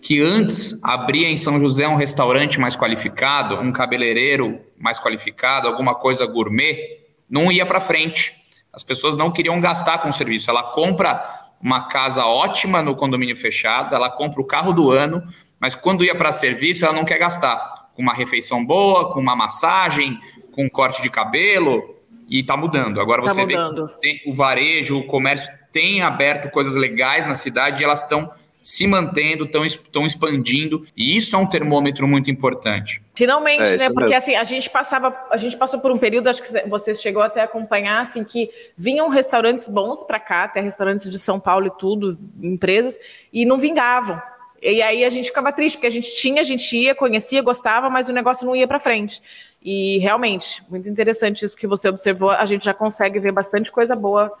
que 0.00 0.20
antes 0.22 0.82
abria 0.82 1.28
em 1.28 1.36
São 1.36 1.60
José 1.60 1.86
um 1.86 1.94
restaurante 1.94 2.58
mais 2.58 2.74
qualificado, 2.74 3.56
um 3.56 3.70
cabeleireiro 3.70 4.58
mais 4.78 4.98
qualificado, 4.98 5.68
alguma 5.68 5.94
coisa 5.94 6.24
gourmet, 6.24 7.01
não 7.32 7.50
ia 7.50 7.64
para 7.64 7.80
frente. 7.80 8.34
As 8.70 8.82
pessoas 8.82 9.16
não 9.16 9.30
queriam 9.30 9.58
gastar 9.58 9.98
com 9.98 10.10
o 10.10 10.12
serviço. 10.12 10.50
Ela 10.50 10.62
compra 10.64 11.48
uma 11.62 11.88
casa 11.88 12.26
ótima 12.26 12.82
no 12.82 12.94
condomínio 12.94 13.36
fechado, 13.36 13.94
ela 13.94 14.10
compra 14.10 14.42
o 14.42 14.44
carro 14.44 14.72
do 14.72 14.90
ano, 14.90 15.22
mas 15.58 15.74
quando 15.74 16.04
ia 16.04 16.14
para 16.14 16.30
serviço, 16.30 16.84
ela 16.84 16.92
não 16.92 17.04
quer 17.04 17.18
gastar 17.18 17.88
com 17.94 18.02
uma 18.02 18.12
refeição 18.12 18.64
boa, 18.64 19.12
com 19.12 19.20
uma 19.20 19.34
massagem, 19.34 20.18
com 20.50 20.64
um 20.64 20.68
corte 20.68 21.00
de 21.00 21.08
cabelo, 21.08 21.96
e 22.28 22.40
está 22.40 22.56
mudando. 22.56 23.00
Agora 23.00 23.22
tá 23.22 23.32
você 23.32 23.46
mudando. 23.46 23.86
vê 23.86 23.92
que 23.94 24.00
tem, 24.00 24.22
o 24.26 24.34
varejo, 24.34 24.98
o 24.98 25.06
comércio 25.06 25.50
tem 25.70 26.02
aberto 26.02 26.50
coisas 26.50 26.74
legais 26.74 27.26
na 27.26 27.34
cidade 27.34 27.80
e 27.80 27.84
elas 27.84 28.02
estão 28.02 28.30
se 28.62 28.86
mantendo, 28.86 29.44
estão 29.44 30.06
expandindo, 30.06 30.86
e 30.96 31.16
isso 31.16 31.34
é 31.34 31.38
um 31.38 31.46
termômetro 31.46 32.06
muito 32.06 32.30
importante. 32.30 33.02
Finalmente, 33.14 33.62
é, 33.62 33.76
né? 33.76 33.88
Porque 33.90 34.10
mesmo. 34.10 34.16
assim, 34.16 34.36
a 34.36 34.44
gente 34.44 34.70
passava, 34.70 35.14
a 35.30 35.36
gente 35.36 35.56
passou 35.56 35.80
por 35.80 35.90
um 35.90 35.98
período, 35.98 36.28
acho 36.28 36.40
que 36.40 36.68
você 36.68 36.94
chegou 36.94 37.22
até 37.22 37.40
a 37.40 37.44
acompanhar, 37.44 38.00
assim, 38.00 38.22
que 38.22 38.50
vinham 38.76 39.08
restaurantes 39.08 39.68
bons 39.68 40.04
para 40.04 40.20
cá, 40.20 40.44
até 40.44 40.60
restaurantes 40.60 41.10
de 41.10 41.18
São 41.18 41.40
Paulo 41.40 41.66
e 41.66 41.78
tudo, 41.78 42.18
empresas, 42.40 42.98
e 43.32 43.44
não 43.44 43.58
vingavam. 43.58 44.22
E 44.62 44.80
aí 44.80 45.04
a 45.04 45.10
gente 45.10 45.26
ficava 45.26 45.52
triste, 45.52 45.74
porque 45.74 45.88
a 45.88 45.90
gente 45.90 46.14
tinha, 46.14 46.40
a 46.40 46.44
gente 46.44 46.76
ia, 46.76 46.94
conhecia, 46.94 47.42
gostava, 47.42 47.90
mas 47.90 48.08
o 48.08 48.12
negócio 48.12 48.46
não 48.46 48.54
ia 48.54 48.68
para 48.68 48.78
frente. 48.78 49.20
E 49.60 49.98
realmente, 49.98 50.62
muito 50.70 50.88
interessante 50.88 51.44
isso 51.44 51.56
que 51.56 51.66
você 51.66 51.88
observou, 51.88 52.30
a 52.30 52.44
gente 52.44 52.64
já 52.64 52.72
consegue 52.72 53.18
ver 53.18 53.32
bastante 53.32 53.72
coisa 53.72 53.96
boa 53.96 54.32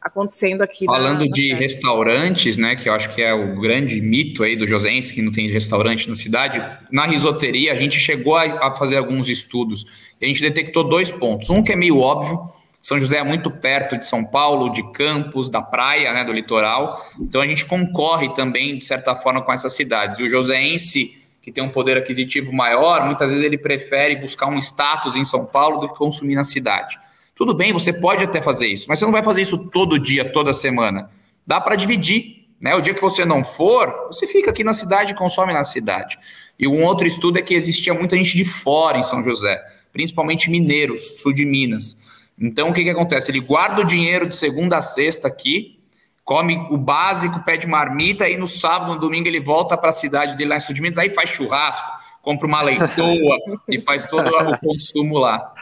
acontecendo 0.00 0.62
aqui. 0.62 0.86
Falando 0.86 1.20
na, 1.20 1.26
na 1.26 1.30
de 1.30 1.42
cidade. 1.42 1.60
restaurantes, 1.60 2.56
né, 2.56 2.76
que 2.76 2.88
eu 2.88 2.94
acho 2.94 3.14
que 3.14 3.22
é 3.22 3.32
o 3.32 3.60
grande 3.60 4.00
mito 4.00 4.42
aí 4.42 4.56
do 4.56 4.66
Josense, 4.66 5.12
que 5.12 5.22
não 5.22 5.32
tem 5.32 5.48
restaurante 5.48 6.08
na 6.08 6.14
cidade, 6.14 6.64
na 6.90 7.04
risoteria 7.06 7.72
a 7.72 7.76
gente 7.76 7.98
chegou 7.98 8.36
a, 8.36 8.44
a, 8.68 8.74
fazer 8.74 8.96
alguns 8.96 9.28
estudos 9.28 9.84
e 10.20 10.24
a 10.24 10.28
gente 10.28 10.40
detectou 10.40 10.84
dois 10.84 11.10
pontos. 11.10 11.50
Um 11.50 11.62
que 11.62 11.72
é 11.72 11.76
meio 11.76 11.98
óbvio, 11.98 12.40
São 12.80 12.98
José 12.98 13.18
é 13.18 13.24
muito 13.24 13.50
perto 13.50 13.98
de 13.98 14.06
São 14.06 14.24
Paulo, 14.24 14.70
de 14.70 14.82
Campos, 14.92 15.50
da 15.50 15.60
praia, 15.62 16.12
né, 16.12 16.24
do 16.24 16.32
litoral, 16.32 17.04
então 17.20 17.40
a 17.40 17.46
gente 17.46 17.64
concorre 17.64 18.32
também, 18.34 18.78
de 18.78 18.84
certa 18.84 19.14
forma, 19.14 19.42
com 19.42 19.52
essas 19.52 19.74
cidades. 19.74 20.18
E 20.18 20.22
o 20.22 20.30
Josense 20.30 21.18
que 21.48 21.52
tem 21.52 21.64
um 21.64 21.70
poder 21.70 21.96
aquisitivo 21.96 22.52
maior, 22.52 23.06
muitas 23.06 23.30
vezes 23.30 23.42
ele 23.42 23.56
prefere 23.56 24.16
buscar 24.16 24.46
um 24.48 24.58
status 24.58 25.16
em 25.16 25.24
São 25.24 25.46
Paulo 25.46 25.80
do 25.80 25.88
que 25.88 25.98
consumir 25.98 26.34
na 26.34 26.44
cidade. 26.44 26.98
Tudo 27.38 27.54
bem, 27.54 27.72
você 27.72 27.92
pode 27.92 28.24
até 28.24 28.42
fazer 28.42 28.66
isso, 28.66 28.86
mas 28.88 28.98
você 28.98 29.04
não 29.04 29.12
vai 29.12 29.22
fazer 29.22 29.42
isso 29.42 29.56
todo 29.56 29.96
dia, 29.96 30.28
toda 30.32 30.52
semana. 30.52 31.08
Dá 31.46 31.60
para 31.60 31.76
dividir. 31.76 32.48
Né? 32.60 32.74
O 32.74 32.80
dia 32.80 32.92
que 32.92 33.00
você 33.00 33.24
não 33.24 33.44
for, 33.44 34.08
você 34.08 34.26
fica 34.26 34.50
aqui 34.50 34.64
na 34.64 34.74
cidade 34.74 35.12
e 35.12 35.14
consome 35.14 35.52
na 35.52 35.62
cidade. 35.62 36.18
E 36.58 36.66
um 36.66 36.82
outro 36.82 37.06
estudo 37.06 37.38
é 37.38 37.42
que 37.42 37.54
existia 37.54 37.94
muita 37.94 38.16
gente 38.16 38.36
de 38.36 38.44
fora 38.44 38.98
em 38.98 39.04
São 39.04 39.22
José, 39.22 39.64
principalmente 39.92 40.50
mineiros, 40.50 41.20
sul 41.20 41.32
de 41.32 41.46
Minas. 41.46 41.96
Então, 42.36 42.70
o 42.70 42.72
que, 42.72 42.82
que 42.82 42.90
acontece? 42.90 43.30
Ele 43.30 43.38
guarda 43.38 43.82
o 43.82 43.84
dinheiro 43.84 44.28
de 44.28 44.36
segunda 44.36 44.78
a 44.78 44.82
sexta 44.82 45.28
aqui, 45.28 45.78
come 46.24 46.56
o 46.72 46.76
básico, 46.76 47.44
pede 47.44 47.68
marmita, 47.68 48.28
e 48.28 48.36
no 48.36 48.48
sábado, 48.48 48.94
no 48.94 48.98
domingo, 48.98 49.28
ele 49.28 49.38
volta 49.38 49.76
para 49.76 49.90
a 49.90 49.92
cidade 49.92 50.36
dele 50.36 50.50
lá 50.50 50.56
em 50.56 50.60
Sul 50.60 50.74
de 50.74 50.82
Minas, 50.82 50.98
aí 50.98 51.08
faz 51.08 51.30
churrasco, 51.30 51.86
compra 52.20 52.48
uma 52.48 52.62
leitoa 52.62 53.38
e 53.70 53.80
faz 53.80 54.06
todo 54.06 54.28
o 54.28 54.58
consumo 54.58 55.18
lá. 55.18 55.54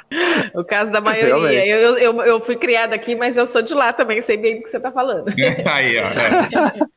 O 0.55 0.65
caso 0.65 0.91
da 0.91 1.01
maioria. 1.01 1.67
Eu, 1.67 1.97
eu, 1.97 2.23
eu, 2.23 2.41
fui 2.41 2.57
criada 2.57 2.95
aqui, 2.95 3.15
mas 3.15 3.37
eu 3.37 3.47
sou 3.47 3.63
de 3.63 3.75
lá 3.75 3.93
também, 3.93 4.23
sei 4.23 4.37
bem 4.37 4.57
do 4.57 4.63
que 4.63 4.69
você 4.71 4.77
está 4.77 4.91
falando. 4.91 5.27
Aí, 5.67 5.99
ó. 5.99 6.07
É. 6.07 6.89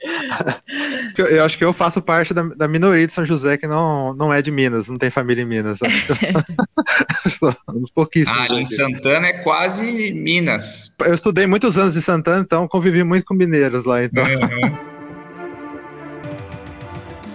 eu, 1.17 1.25
eu, 1.27 1.43
acho 1.43 1.57
que 1.57 1.65
eu 1.65 1.73
faço 1.73 2.01
parte 2.01 2.33
da, 2.33 2.43
da, 2.43 2.67
minoria 2.67 3.07
de 3.07 3.13
São 3.13 3.25
José 3.25 3.57
que 3.57 3.67
não, 3.67 4.13
não 4.13 4.33
é 4.33 4.41
de 4.41 4.51
Minas, 4.51 4.87
não 4.87 4.97
tem 4.97 5.09
família 5.09 5.41
em 5.41 5.45
Minas. 5.45 5.79
Uns 7.73 7.91
pouquíssimos. 7.91 8.39
Ah, 8.49 8.53
em 8.53 8.65
Santana 8.65 9.27
é 9.27 9.33
quase 9.33 10.11
Minas. 10.11 10.93
Eu 10.99 11.13
estudei 11.13 11.45
muitos 11.47 11.77
anos 11.77 11.95
em 11.95 12.01
Santana, 12.01 12.41
então 12.41 12.67
convivi 12.67 13.03
muito 13.03 13.25
com 13.25 13.33
mineiros 13.33 13.85
lá. 13.85 14.03
Então. 14.03 14.23
Uhum. 14.23 14.98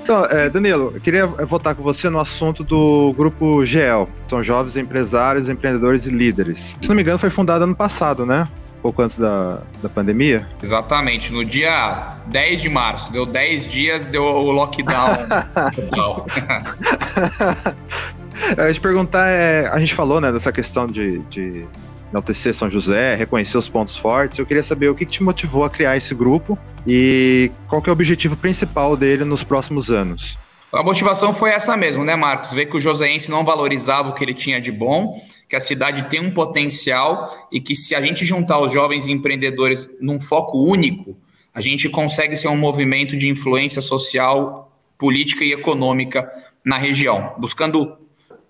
Então, 0.04 0.24
é, 0.26 0.48
Danilo, 0.50 0.92
eu 0.94 1.00
queria 1.00 1.26
voltar 1.26 1.74
com 1.74 1.82
você 1.82 2.10
no 2.10 2.20
assunto 2.20 2.62
do 2.62 3.14
grupo 3.16 3.64
GEL. 3.64 4.06
São 4.28 4.42
jovens 4.42 4.76
empresários, 4.76 5.48
empreendedores 5.48 6.06
e 6.06 6.10
líderes. 6.10 6.76
Se 6.78 6.88
não 6.90 6.94
me 6.94 7.00
engano, 7.00 7.18
foi 7.18 7.30
fundado 7.30 7.64
ano 7.64 7.74
passado, 7.74 8.26
né? 8.26 8.46
pouco 8.82 9.00
antes 9.00 9.18
da, 9.18 9.62
da 9.82 9.88
pandemia? 9.88 10.46
Exatamente, 10.62 11.32
no 11.32 11.42
dia 11.42 12.18
10 12.26 12.60
de 12.60 12.68
março, 12.68 13.10
deu 13.10 13.24
10 13.24 13.66
dias, 13.66 14.04
deu 14.04 14.22
o 14.22 14.50
lockdown. 14.50 15.16
eu 18.58 18.66
ia 18.66 18.74
te 18.74 18.80
perguntar, 18.82 19.26
é, 19.26 19.68
a 19.68 19.78
gente 19.78 19.94
falou 19.94 20.20
né, 20.20 20.30
dessa 20.30 20.52
questão 20.52 20.86
de, 20.86 21.20
de 21.30 21.64
enaltecer 22.14 22.54
São 22.54 22.70
José, 22.70 23.16
reconhecer 23.16 23.58
os 23.58 23.68
pontos 23.68 23.96
fortes. 23.96 24.38
Eu 24.38 24.46
queria 24.46 24.62
saber 24.62 24.88
o 24.88 24.94
que 24.94 25.04
te 25.04 25.22
motivou 25.22 25.64
a 25.64 25.70
criar 25.70 25.96
esse 25.96 26.14
grupo 26.14 26.56
e 26.86 27.50
qual 27.68 27.82
é 27.84 27.90
o 27.90 27.92
objetivo 27.92 28.36
principal 28.36 28.96
dele 28.96 29.24
nos 29.24 29.42
próximos 29.42 29.90
anos. 29.90 30.38
A 30.72 30.82
motivação 30.82 31.34
foi 31.34 31.50
essa 31.50 31.76
mesmo, 31.76 32.04
né, 32.04 32.16
Marcos? 32.16 32.52
Ver 32.52 32.66
que 32.66 32.76
o 32.76 32.80
joseense 32.80 33.30
não 33.30 33.44
valorizava 33.44 34.08
o 34.08 34.14
que 34.14 34.24
ele 34.24 34.34
tinha 34.34 34.60
de 34.60 34.72
bom, 34.72 35.20
que 35.48 35.54
a 35.54 35.60
cidade 35.60 36.08
tem 36.08 36.20
um 36.20 36.32
potencial 36.32 37.48
e 37.52 37.60
que 37.60 37.76
se 37.76 37.94
a 37.94 38.00
gente 38.00 38.24
juntar 38.24 38.58
os 38.58 38.72
jovens 38.72 39.06
empreendedores 39.06 39.88
num 40.00 40.20
foco 40.20 40.58
único, 40.58 41.16
a 41.52 41.60
gente 41.60 41.88
consegue 41.88 42.36
ser 42.36 42.48
um 42.48 42.56
movimento 42.56 43.16
de 43.16 43.28
influência 43.28 43.80
social, 43.80 44.72
política 44.98 45.44
e 45.44 45.52
econômica 45.52 46.28
na 46.64 46.76
região, 46.76 47.34
buscando 47.38 47.96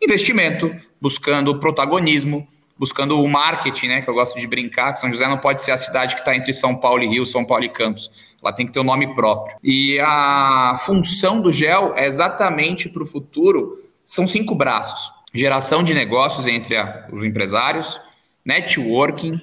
investimento, 0.03 0.75
buscando 1.01 1.59
protagonismo, 1.59 2.49
buscando 2.79 3.21
o 3.21 3.29
marketing, 3.29 3.89
né? 3.89 4.03
Que 4.03 4.09
eu 4.09 4.15
gosto 4.15 4.39
de 4.39 4.47
brincar, 4.47 4.93
que 4.93 5.01
São 5.01 5.11
José 5.11 5.27
não 5.29 5.39
pode 5.39 5.63
ser 5.63 5.73
a 5.73 5.79
cidade 5.79 6.15
que 6.15 6.21
está 6.21 6.35
entre 6.35 6.53
São 6.53 6.77
Paulo 6.77 7.03
e 7.03 7.07
Rio, 7.07 7.25
São 7.25 7.45
Paulo 7.45 7.65
e 7.65 7.69
Campos. 7.69 8.11
Ela 8.43 8.53
tem 8.53 8.67
que 8.67 8.73
ter 8.73 8.79
o 8.79 8.83
um 8.83 8.87
nome 8.87 9.15
próprio. 9.15 9.57
E 9.63 9.99
a 10.01 10.81
função 10.85 11.41
do 11.41 11.53
GEL 11.53 11.95
é 11.97 12.07
exatamente 12.07 12.89
para 12.89 13.03
o 13.03 13.07
futuro, 13.07 13.79
são 14.05 14.27
cinco 14.27 14.55
braços. 14.55 15.13
Geração 15.33 15.83
de 15.83 15.95
negócios 15.95 16.47
entre 16.47 16.77
a, 16.77 17.09
os 17.13 17.25
empresários, 17.25 18.01
networking, 18.45 19.41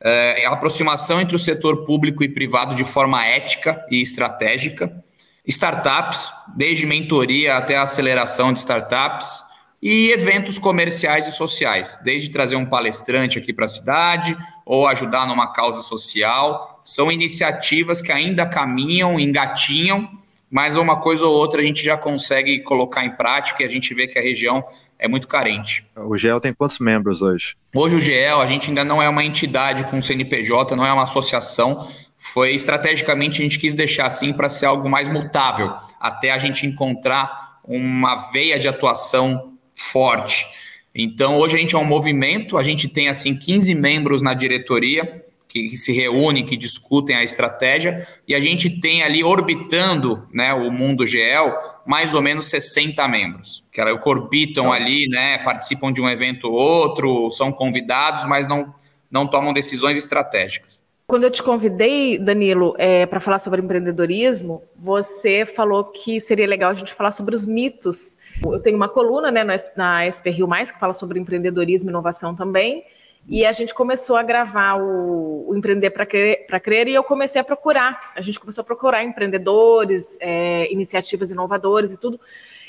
é, 0.00 0.44
aproximação 0.46 1.20
entre 1.20 1.36
o 1.36 1.38
setor 1.38 1.84
público 1.84 2.22
e 2.22 2.28
privado 2.28 2.74
de 2.74 2.84
forma 2.84 3.24
ética 3.24 3.84
e 3.90 4.00
estratégica, 4.00 5.02
startups, 5.46 6.32
desde 6.54 6.86
mentoria 6.86 7.56
até 7.56 7.76
aceleração 7.76 8.52
de 8.52 8.58
startups, 8.58 9.42
e 9.82 10.12
eventos 10.12 10.60
comerciais 10.60 11.26
e 11.26 11.32
sociais, 11.32 11.98
desde 12.04 12.30
trazer 12.30 12.54
um 12.54 12.64
palestrante 12.64 13.36
aqui 13.36 13.52
para 13.52 13.64
a 13.64 13.68
cidade 13.68 14.36
ou 14.64 14.86
ajudar 14.86 15.26
numa 15.26 15.52
causa 15.52 15.82
social. 15.82 16.80
São 16.84 17.10
iniciativas 17.10 18.00
que 18.00 18.12
ainda 18.12 18.46
caminham, 18.46 19.18
engatinham, 19.18 20.08
mas 20.48 20.76
uma 20.76 21.00
coisa 21.00 21.26
ou 21.26 21.34
outra 21.34 21.60
a 21.60 21.64
gente 21.64 21.82
já 21.82 21.96
consegue 21.96 22.60
colocar 22.60 23.04
em 23.04 23.10
prática 23.10 23.62
e 23.62 23.66
a 23.66 23.68
gente 23.68 23.92
vê 23.92 24.06
que 24.06 24.18
a 24.18 24.22
região 24.22 24.62
é 24.98 25.08
muito 25.08 25.26
carente. 25.26 25.84
O 25.96 26.16
GEL 26.16 26.40
tem 26.40 26.54
quantos 26.54 26.78
membros 26.78 27.20
hoje? 27.20 27.56
Hoje 27.74 27.96
o 27.96 28.00
GEL, 28.00 28.40
a 28.40 28.46
gente 28.46 28.68
ainda 28.68 28.84
não 28.84 29.02
é 29.02 29.08
uma 29.08 29.24
entidade 29.24 29.84
com 29.84 30.00
CNPJ, 30.00 30.76
não 30.76 30.86
é 30.86 30.92
uma 30.92 31.02
associação, 31.02 31.88
foi 32.16 32.54
estrategicamente 32.54 33.40
a 33.40 33.42
gente 33.42 33.58
quis 33.58 33.74
deixar 33.74 34.06
assim 34.06 34.32
para 34.32 34.48
ser 34.48 34.66
algo 34.66 34.88
mais 34.88 35.08
mutável, 35.08 35.74
até 35.98 36.30
a 36.30 36.38
gente 36.38 36.66
encontrar 36.66 37.58
uma 37.64 38.30
veia 38.30 38.58
de 38.60 38.68
atuação 38.68 39.51
forte. 39.82 40.46
Então, 40.94 41.38
hoje 41.38 41.56
a 41.56 41.58
gente 41.58 41.74
é 41.74 41.78
um 41.78 41.84
movimento, 41.84 42.58
a 42.58 42.62
gente 42.62 42.88
tem 42.88 43.08
assim 43.08 43.34
15 43.36 43.74
membros 43.74 44.22
na 44.22 44.34
diretoria 44.34 45.24
que, 45.48 45.68
que, 45.68 45.76
se 45.76 45.92
reúnem, 45.92 46.46
que 46.46 46.56
discutem 46.56 47.14
a 47.14 47.22
estratégia, 47.22 48.06
e 48.26 48.34
a 48.34 48.40
gente 48.40 48.80
tem 48.80 49.02
ali 49.02 49.22
orbitando 49.22 50.26
né, 50.32 50.54
o 50.54 50.70
mundo 50.70 51.06
GEL 51.06 51.54
mais 51.86 52.14
ou 52.14 52.22
menos 52.22 52.46
60 52.46 53.06
membros, 53.06 53.62
que 53.70 53.80
orbitam 53.82 54.64
então, 54.64 54.72
ali, 54.72 55.06
né, 55.08 55.36
participam 55.38 55.92
de 55.92 56.00
um 56.00 56.08
evento 56.08 56.48
ou 56.48 56.54
outro, 56.54 57.30
são 57.30 57.52
convidados, 57.52 58.24
mas 58.26 58.46
não, 58.46 58.74
não 59.10 59.26
tomam 59.26 59.52
decisões 59.52 59.98
estratégicas. 59.98 60.81
Quando 61.06 61.24
eu 61.24 61.30
te 61.30 61.42
convidei, 61.42 62.18
Danilo, 62.18 62.74
é, 62.78 63.04
para 63.04 63.20
falar 63.20 63.38
sobre 63.38 63.60
empreendedorismo, 63.60 64.62
você 64.76 65.44
falou 65.44 65.84
que 65.84 66.20
seria 66.20 66.46
legal 66.46 66.70
a 66.70 66.74
gente 66.74 66.94
falar 66.94 67.10
sobre 67.10 67.34
os 67.34 67.44
mitos. 67.44 68.16
Eu 68.44 68.60
tenho 68.60 68.76
uma 68.76 68.88
coluna 68.88 69.30
né, 69.30 69.44
na 69.76 70.06
SP 70.08 70.30
Rio 70.30 70.48
Mais 70.48 70.70
que 70.70 70.78
fala 70.78 70.92
sobre 70.92 71.18
empreendedorismo 71.18 71.90
e 71.90 71.92
inovação 71.92 72.34
também. 72.34 72.84
E 73.28 73.44
a 73.46 73.52
gente 73.52 73.72
começou 73.72 74.16
a 74.16 74.22
gravar 74.22 74.76
o, 74.76 75.48
o 75.48 75.56
Empreender 75.56 75.90
para 75.90 76.04
crer, 76.04 76.46
crer 76.46 76.88
e 76.88 76.94
eu 76.94 77.04
comecei 77.04 77.40
a 77.40 77.44
procurar. 77.44 78.12
A 78.16 78.20
gente 78.20 78.40
começou 78.40 78.62
a 78.62 78.64
procurar 78.64 79.04
empreendedores, 79.04 80.18
é, 80.20 80.72
iniciativas 80.72 81.30
inovadoras 81.30 81.92
e 81.92 82.00
tudo. 82.00 82.18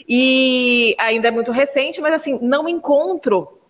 E 0.08 0.96
ainda 1.00 1.30
é 1.30 1.32
muito 1.32 1.52
recente, 1.52 2.02
mas 2.02 2.14
assim, 2.14 2.40
não 2.42 2.68
encontro 2.68 3.63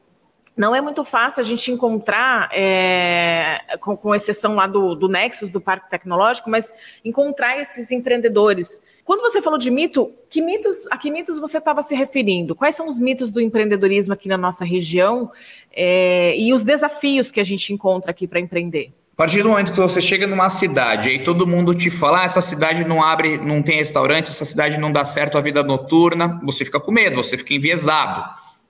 não 0.55 0.75
é 0.75 0.81
muito 0.81 1.03
fácil 1.03 1.41
a 1.41 1.43
gente 1.43 1.72
encontrar, 1.72 2.50
é, 2.51 3.60
com, 3.79 3.98
com, 3.98 4.13
exceção 4.13 4.55
lá 4.55 4.67
do, 4.67 4.93
do 4.93 5.07
Nexus, 5.07 5.50
do 5.50 5.60
Parque 5.60 5.89
Tecnológico, 5.89 6.50
mas 6.50 6.74
encontrar 7.03 7.60
esses 7.60 7.91
empreendedores. 7.91 8.83
Quando 9.03 9.22
você 9.22 9.41
falou 9.41 9.57
de 9.57 9.72
mito, 9.72 10.12
que 10.29 10.41
mitos, 10.41 10.88
a 10.91 10.98
que 10.98 11.12
mitos 11.12 11.39
você 11.39 11.57
estava 11.57 11.81
se 11.81 11.95
referindo? 11.95 12.55
Quais 12.55 12.75
são 12.75 12.88
os 12.88 13.00
mitos 13.00 13.31
do 13.31 13.41
empreendedorismo 13.41 14.13
aqui 14.13 14.29
na 14.29 14.38
nossa 14.38 14.63
região 14.63 15.31
é, 15.72 16.38
e 16.38 16.53
os 16.53 16.63
desafios 16.63 17.31
que 17.31 17.39
a 17.39 17.43
gente 17.43 17.74
encontra 17.74 18.12
aqui 18.12 18.27
para 18.27 18.39
empreender? 18.39 18.93
A 19.13 19.15
partir 19.15 19.43
do 19.43 19.50
momento 19.50 19.72
que 19.72 19.79
você 19.79 20.01
chega 20.01 20.25
numa 20.25 20.50
cidade 20.50 21.10
e 21.10 21.24
todo 21.24 21.45
mundo 21.45 21.75
te 21.75 21.91
fala, 21.91 22.22
ah, 22.22 22.25
essa 22.25 22.41
cidade 22.41 22.83
não 22.83 23.03
abre, 23.03 23.38
não 23.38 23.62
tem 23.62 23.77
restaurante, 23.77 24.29
essa 24.29 24.45
cidade 24.45 24.79
não 24.79 24.91
dá 24.91 25.05
certo 25.05 25.38
a 25.38 25.41
vida 25.41 25.63
noturna, 25.63 26.39
você 26.43 26.65
fica 26.65 26.79
com 26.79 26.91
medo, 26.91 27.17
você 27.17 27.38
fica 27.38 27.53
enviesado. 27.53 28.24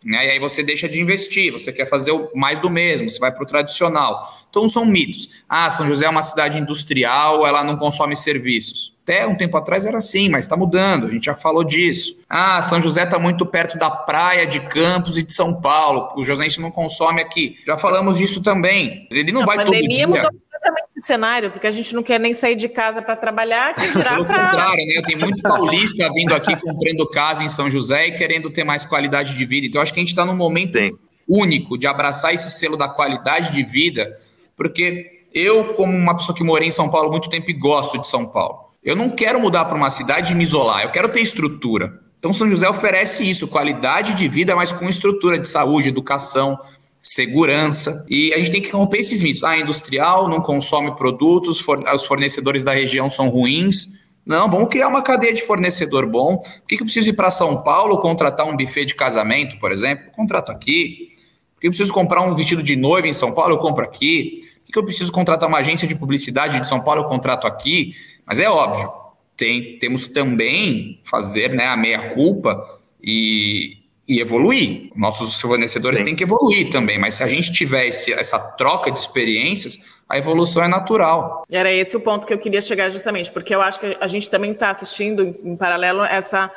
Né? 0.04 0.28
E 0.28 0.32
aí 0.32 0.40
você 0.40 0.62
deixa 0.62 0.88
de 0.90 1.00
investir, 1.00 1.52
você 1.52 1.72
quer 1.72 1.86
fazer 1.88 2.12
mais 2.36 2.60
do 2.60 2.70
mesmo, 2.70 3.10
você 3.10 3.20
vai 3.20 3.32
para 3.32 3.44
o 3.44 3.46
tradicional. 3.46 4.38
Então 4.50 4.68
são 4.68 4.86
mitos. 4.86 5.30
Ah, 5.50 5.72
São 5.72 5.88
José 5.88 6.06
é 6.06 6.10
uma 6.10 6.22
cidade 6.22 6.60
industrial, 6.60 7.46
ela 7.48 7.64
não 7.64 7.78
consome 7.78 8.16
serviços. 8.16 8.94
Até 9.04 9.26
um 9.26 9.36
tempo 9.36 9.58
atrás 9.58 9.86
era 9.86 9.98
assim, 9.98 10.30
mas 10.30 10.46
está 10.46 10.56
mudando, 10.56 11.08
a 11.08 11.10
gente 11.10 11.26
já 11.26 11.36
falou 11.36 11.64
disso. 11.64 12.20
Ah, 12.30 12.62
São 12.62 12.82
José 12.82 13.04
está 13.04 13.18
muito 13.18 13.46
perto 13.46 13.78
da 13.78 13.90
praia 13.90 14.46
de 14.46 14.60
Campos 14.60 15.18
e 15.18 15.24
de 15.24 15.34
São 15.34 15.60
Paulo, 15.60 16.14
o 16.16 16.24
josense 16.24 16.62
não 16.62 16.70
consome 16.70 17.22
aqui. 17.22 17.58
Já 17.66 17.78
falamos 17.78 18.18
disso 18.18 18.44
também. 18.44 19.08
Ele 19.10 19.32
não 19.32 19.42
a 19.42 19.46
vai 19.46 19.66
todo 19.66 19.76
dia. 19.76 20.08
Mudou 20.08 20.30
completamente 20.64 20.86
esse 20.96 21.06
cenário, 21.06 21.52
porque 21.52 21.68
a 21.68 21.72
gente 21.72 21.94
não 21.94 22.02
quer 22.02 22.20
nem 22.20 22.34
sair 22.34 22.56
de 22.56 22.70
casa 22.70 23.02
para 23.02 23.16
trabalhar, 23.16 23.74
que 23.76 23.88
dirá 23.92 24.14
Pelo 24.14 24.26
pra... 24.26 24.46
contrário, 24.46 24.86
né? 24.86 25.02
Tem 25.06 25.16
muito 25.18 25.42
paulista 25.42 26.10
vindo 26.14 26.34
aqui 26.34 26.56
comprando 26.56 27.08
casa 27.10 27.44
em 27.44 27.50
São 27.50 27.70
José 27.70 28.08
e 28.08 28.12
querendo 28.14 28.50
ter 28.50 28.64
mais 28.64 28.86
qualidade 28.86 29.36
de 29.36 29.46
vida. 29.46 29.68
Então, 29.68 29.82
acho 29.82 29.94
que 29.94 30.00
a 30.00 30.04
gente 30.04 30.10
está 30.10 30.26
num 30.26 30.36
momento 30.36 30.78
Sim. 30.78 30.98
único 31.28 31.78
de 31.78 31.88
abraçar 31.88 32.34
esse 32.34 32.50
selo 32.52 32.78
da 32.78 32.88
qualidade 32.88 33.52
de 33.52 33.64
vida, 33.64 34.18
porque 34.56 35.26
eu, 35.34 35.74
como 35.74 35.96
uma 35.96 36.16
pessoa 36.16 36.36
que 36.36 36.44
morei 36.44 36.70
em 36.70 36.72
São 36.72 36.90
Paulo 36.90 37.10
há 37.10 37.12
muito 37.12 37.30
tempo 37.30 37.50
e 37.50 37.54
gosto 37.54 38.00
de 38.00 38.08
São 38.08 38.26
Paulo, 38.26 38.72
eu 38.84 38.96
não 38.96 39.10
quero 39.10 39.40
mudar 39.40 39.66
para 39.66 39.76
uma 39.76 39.90
cidade 39.90 40.34
e 40.34 40.36
me 40.36 40.44
isolar, 40.44 40.84
eu 40.84 40.92
quero 40.92 41.10
ter 41.10 41.22
estrutura. 41.22 42.00
Então, 42.20 42.32
São 42.32 42.50
José 42.50 42.70
oferece 42.70 43.30
isso, 43.30 43.50
qualidade 43.50 44.14
de 44.14 44.30
vida, 44.30 44.56
mas 44.56 44.72
com 44.72 44.88
estrutura 44.88 45.38
de 45.38 45.48
saúde, 45.48 45.90
educação, 45.90 46.58
segurança. 47.04 48.06
E 48.10 48.34
a 48.34 48.38
gente 48.38 48.50
tem 48.50 48.62
que 48.62 48.72
romper 48.72 49.00
esses 49.00 49.22
mitos. 49.22 49.44
Ah, 49.44 49.58
industrial 49.58 50.30
não 50.30 50.40
consome 50.40 50.96
produtos, 50.96 51.62
os 51.94 52.06
fornecedores 52.06 52.64
da 52.64 52.74
região 52.74 53.10
são 53.10 53.28
ruins. 53.28 54.02
Não, 54.26 54.50
vamos 54.50 54.70
criar 54.70 54.88
uma 54.88 55.02
cadeia 55.02 55.34
de 55.34 55.42
fornecedor 55.42 56.08
bom. 56.08 56.38
Por 56.38 56.62
que, 56.66 56.78
que 56.78 56.82
eu 56.82 56.86
preciso 56.86 57.10
ir 57.10 57.14
para 57.14 57.30
São 57.30 57.62
Paulo 57.62 58.00
contratar 58.00 58.48
um 58.48 58.56
buffet 58.56 58.86
de 58.86 58.96
casamento, 58.96 59.60
por 59.60 59.74
exemplo? 59.74 60.06
Eu 60.06 60.12
contrato 60.12 60.50
aqui. 60.50 61.12
Por 61.54 61.60
que 61.60 61.68
eu 61.68 61.72
preciso 61.72 61.94
comprar 61.94 62.22
um 62.22 62.34
vestido 62.34 62.64
de 62.64 62.78
noiva 62.78 63.06
em 63.06 63.14
São 63.14 63.34
Paulo, 63.34 63.56
eu 63.56 63.58
compro 63.58 63.84
aqui. 63.84 64.50
Por 64.66 64.72
que 64.72 64.80
eu 64.80 64.86
preciso 64.86 65.12
contratar 65.12 65.50
uma 65.50 65.58
agência 65.58 65.86
de 65.86 65.96
publicidade 65.96 66.58
de 66.58 66.68
São 66.68 66.80
Paulo, 66.80 67.02
eu 67.02 67.10
contrato 67.10 67.46
aqui. 67.46 67.94
Mas 68.26 68.40
é 68.40 68.50
óbvio, 68.50 68.90
tem, 69.36 69.78
temos 69.78 70.08
também 70.08 71.02
fazer 71.04 71.54
né, 71.54 71.68
a 71.68 71.76
meia-culpa 71.76 72.80
e, 73.04 73.83
e 74.08 74.20
evoluir. 74.20 74.92
Nossos 74.96 75.40
fornecedores 75.40 76.00
Sim. 76.00 76.06
têm 76.06 76.16
que 76.16 76.24
evoluir 76.24 76.70
também, 76.70 77.00
mas 77.00 77.16
se 77.16 77.24
a 77.24 77.28
gente 77.28 77.52
tiver 77.52 77.88
esse, 77.88 78.12
essa 78.14 78.38
troca 78.38 78.92
de 78.92 79.00
experiências, 79.00 79.80
a 80.10 80.18
evolução 80.18 80.64
é 80.64 80.68
natural. 80.68 81.46
Era 81.52 81.72
esse 81.72 81.96
o 81.96 82.00
ponto 82.00 82.28
que 82.28 82.34
eu 82.34 82.38
queria 82.38 82.62
chegar 82.62 82.90
justamente, 82.90 83.32
porque 83.32 83.56
eu 83.56 83.62
acho 83.62 83.80
que 83.80 83.98
a 84.00 84.08
gente 84.08 84.30
também 84.30 84.52
está 84.52 84.70
assistindo 84.70 85.36
em 85.44 85.56
paralelo 85.56 86.04
essa 86.04 86.52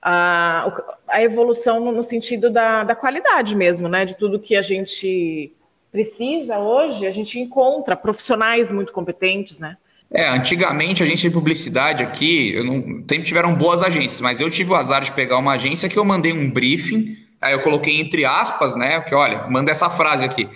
a, 0.00 0.72
a 1.08 1.22
evolução 1.22 1.80
no, 1.80 1.90
no 1.90 2.02
sentido 2.02 2.48
da, 2.48 2.84
da 2.84 2.94
qualidade 2.94 3.56
mesmo, 3.56 3.88
né? 3.88 4.04
De 4.04 4.16
tudo 4.16 4.38
que 4.38 4.54
a 4.54 4.62
gente 4.62 5.52
precisa 5.90 6.58
hoje, 6.58 7.06
a 7.06 7.10
gente 7.10 7.40
encontra 7.40 7.96
profissionais 7.96 8.70
muito 8.70 8.92
competentes, 8.92 9.58
né? 9.58 9.76
É, 10.10 10.28
antigamente 10.28 11.02
a 11.02 11.06
agência 11.06 11.28
de 11.28 11.34
publicidade 11.34 12.02
aqui, 12.02 12.54
eu 12.54 12.64
não, 12.64 12.80
sempre 13.08 13.22
tiveram 13.22 13.54
boas 13.54 13.82
agências, 13.82 14.20
mas 14.20 14.40
eu 14.40 14.48
tive 14.48 14.70
o 14.70 14.76
azar 14.76 15.02
de 15.02 15.12
pegar 15.12 15.38
uma 15.38 15.52
agência 15.52 15.88
que 15.88 15.98
eu 15.98 16.04
mandei 16.04 16.32
um 16.32 16.50
briefing, 16.50 17.16
aí 17.40 17.52
eu 17.52 17.60
coloquei 17.60 18.00
entre 18.00 18.24
aspas, 18.24 18.76
né? 18.76 19.00
Que 19.00 19.14
olha, 19.14 19.46
manda 19.48 19.70
essa 19.70 19.90
frase 19.90 20.24
aqui. 20.24 20.48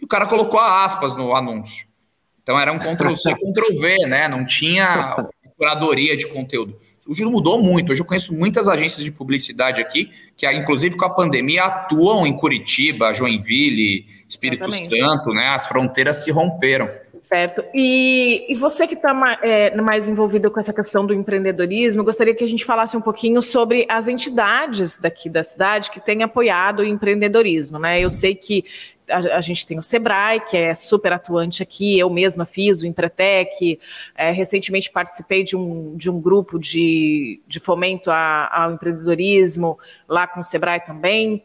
E 0.00 0.04
o 0.04 0.08
cara 0.08 0.26
colocou 0.26 0.60
aspas 0.60 1.14
no 1.14 1.34
anúncio. 1.34 1.86
Então 2.42 2.58
era 2.58 2.72
um 2.72 2.78
Ctrl 2.78 3.14
C, 3.16 3.34
Ctrl 3.34 3.80
V, 3.80 4.06
né? 4.06 4.28
Não 4.28 4.44
tinha 4.44 5.16
curadoria 5.56 6.16
de 6.16 6.26
conteúdo. 6.28 6.78
Hoje 7.06 7.24
mudou 7.24 7.62
muito. 7.62 7.92
Hoje 7.92 8.00
eu 8.00 8.06
conheço 8.06 8.32
muitas 8.32 8.66
agências 8.66 9.04
de 9.04 9.10
publicidade 9.10 9.80
aqui, 9.80 10.10
que 10.36 10.50
inclusive 10.50 10.96
com 10.96 11.04
a 11.04 11.10
pandemia 11.10 11.64
atuam 11.64 12.26
em 12.26 12.36
Curitiba, 12.36 13.12
Joinville, 13.12 14.06
Espírito 14.28 14.64
Exatamente. 14.64 14.98
Santo, 14.98 15.30
né? 15.30 15.48
As 15.48 15.66
fronteiras 15.66 16.24
se 16.24 16.30
romperam. 16.30 16.88
Certo. 17.24 17.64
E, 17.72 18.44
e 18.50 18.54
você 18.54 18.86
que 18.86 18.92
está 18.92 19.38
é, 19.42 19.74
mais 19.76 20.06
envolvido 20.10 20.50
com 20.50 20.60
essa 20.60 20.74
questão 20.74 21.06
do 21.06 21.14
empreendedorismo, 21.14 22.04
gostaria 22.04 22.34
que 22.34 22.44
a 22.44 22.46
gente 22.46 22.66
falasse 22.66 22.98
um 22.98 23.00
pouquinho 23.00 23.40
sobre 23.40 23.86
as 23.88 24.08
entidades 24.08 25.00
daqui 25.00 25.30
da 25.30 25.42
cidade 25.42 25.90
que 25.90 25.98
têm 25.98 26.22
apoiado 26.22 26.80
o 26.80 26.84
empreendedorismo. 26.84 27.78
Né? 27.78 27.98
Eu 27.98 28.10
sei 28.10 28.34
que 28.34 28.66
a, 29.08 29.36
a, 29.36 29.40
gente 29.40 29.66
tem 29.66 29.78
o 29.78 29.82
Sebrae, 29.82 30.40
que 30.40 30.56
é 30.56 30.74
super 30.74 31.12
atuante 31.12 31.62
aqui, 31.62 31.98
eu 31.98 32.08
mesma 32.10 32.44
fiz 32.44 32.82
o 32.82 32.86
Empretec, 32.86 33.78
é, 34.14 34.30
recentemente 34.30 34.90
participei 34.90 35.42
de 35.42 35.56
um, 35.56 35.96
de 35.96 36.10
um 36.10 36.20
grupo 36.20 36.58
de, 36.58 37.40
de 37.46 37.60
fomento 37.60 38.10
a, 38.10 38.50
ao 38.52 38.72
empreendedorismo 38.72 39.78
lá 40.08 40.26
com 40.26 40.40
o 40.40 40.44
Sebrae 40.44 40.80
também. 40.80 41.42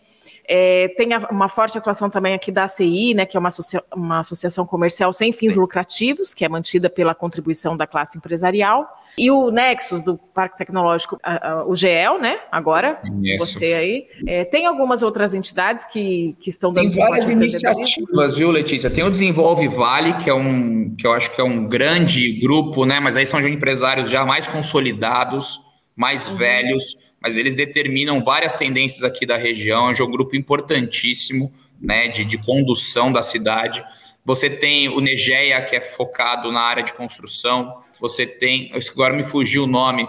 É, 0.51 0.87
tem 0.97 1.09
uma 1.29 1.47
forte 1.47 1.77
atuação 1.77 2.09
também 2.09 2.33
aqui 2.33 2.51
da 2.51 2.63
ACI, 2.63 3.13
né, 3.13 3.23
que 3.23 3.37
é 3.37 3.39
uma, 3.39 3.49
associa 3.49 3.83
uma 3.95 4.17
associação 4.17 4.65
comercial 4.65 5.13
sem 5.13 5.31
fins 5.31 5.55
lucrativos, 5.55 6.33
que 6.33 6.43
é 6.43 6.49
mantida 6.49 6.89
pela 6.89 7.13
contribuição 7.13 7.77
da 7.77 7.85
classe 7.85 8.17
empresarial. 8.17 8.89
E 9.15 9.29
o 9.29 9.51
Nexus 9.51 10.01
do 10.01 10.17
Parque 10.17 10.57
Tecnológico, 10.57 11.19
o 11.67 11.75
GEL, 11.75 12.19
né? 12.19 12.39
Agora, 12.51 12.99
Isso. 13.23 13.45
você 13.45 13.73
aí. 13.75 14.07
É, 14.25 14.43
tem 14.43 14.65
algumas 14.65 15.03
outras 15.03 15.35
entidades 15.35 15.85
que, 15.85 16.35
que 16.39 16.49
estão 16.49 16.73
dando 16.73 16.89
Tem 16.89 16.97
várias 16.97 17.29
iniciativas, 17.29 18.35
viu, 18.35 18.49
Letícia? 18.49 18.89
Tem 18.89 19.03
o 19.03 19.11
Desenvolve 19.11 19.67
Vale, 19.67 20.13
que 20.13 20.31
é 20.31 20.33
um 20.33 20.95
que 20.97 21.05
eu 21.05 21.13
acho 21.13 21.29
que 21.35 21.39
é 21.39 21.43
um 21.43 21.67
grande 21.67 22.39
grupo, 22.39 22.85
né? 22.85 22.99
Mas 22.99 23.15
aí 23.15 23.25
são 23.25 23.39
já 23.39 23.49
empresários 23.49 24.09
já 24.09 24.25
mais 24.25 24.47
consolidados, 24.47 25.61
mais 25.95 26.27
uhum. 26.27 26.37
velhos 26.37 27.08
mas 27.21 27.37
eles 27.37 27.55
determinam 27.55 28.23
várias 28.23 28.55
tendências 28.55 29.03
aqui 29.03 29.25
da 29.25 29.37
região, 29.37 29.89
é 29.89 30.03
um 30.03 30.11
grupo 30.11 30.35
importantíssimo 30.35 31.53
né, 31.81 32.07
de, 32.07 32.23
de 32.25 32.37
condução 32.37 33.11
da 33.11 33.21
cidade. 33.21 33.83
Você 34.25 34.49
tem 34.49 34.89
o 34.89 34.99
Negeia, 34.99 35.61
que 35.61 35.75
é 35.75 35.81
focado 35.81 36.51
na 36.51 36.61
área 36.61 36.83
de 36.83 36.93
construção, 36.93 37.81
você 37.99 38.25
tem, 38.25 38.71
agora 38.91 39.13
me 39.13 39.23
fugiu 39.23 39.63
o 39.63 39.67
nome, 39.67 40.07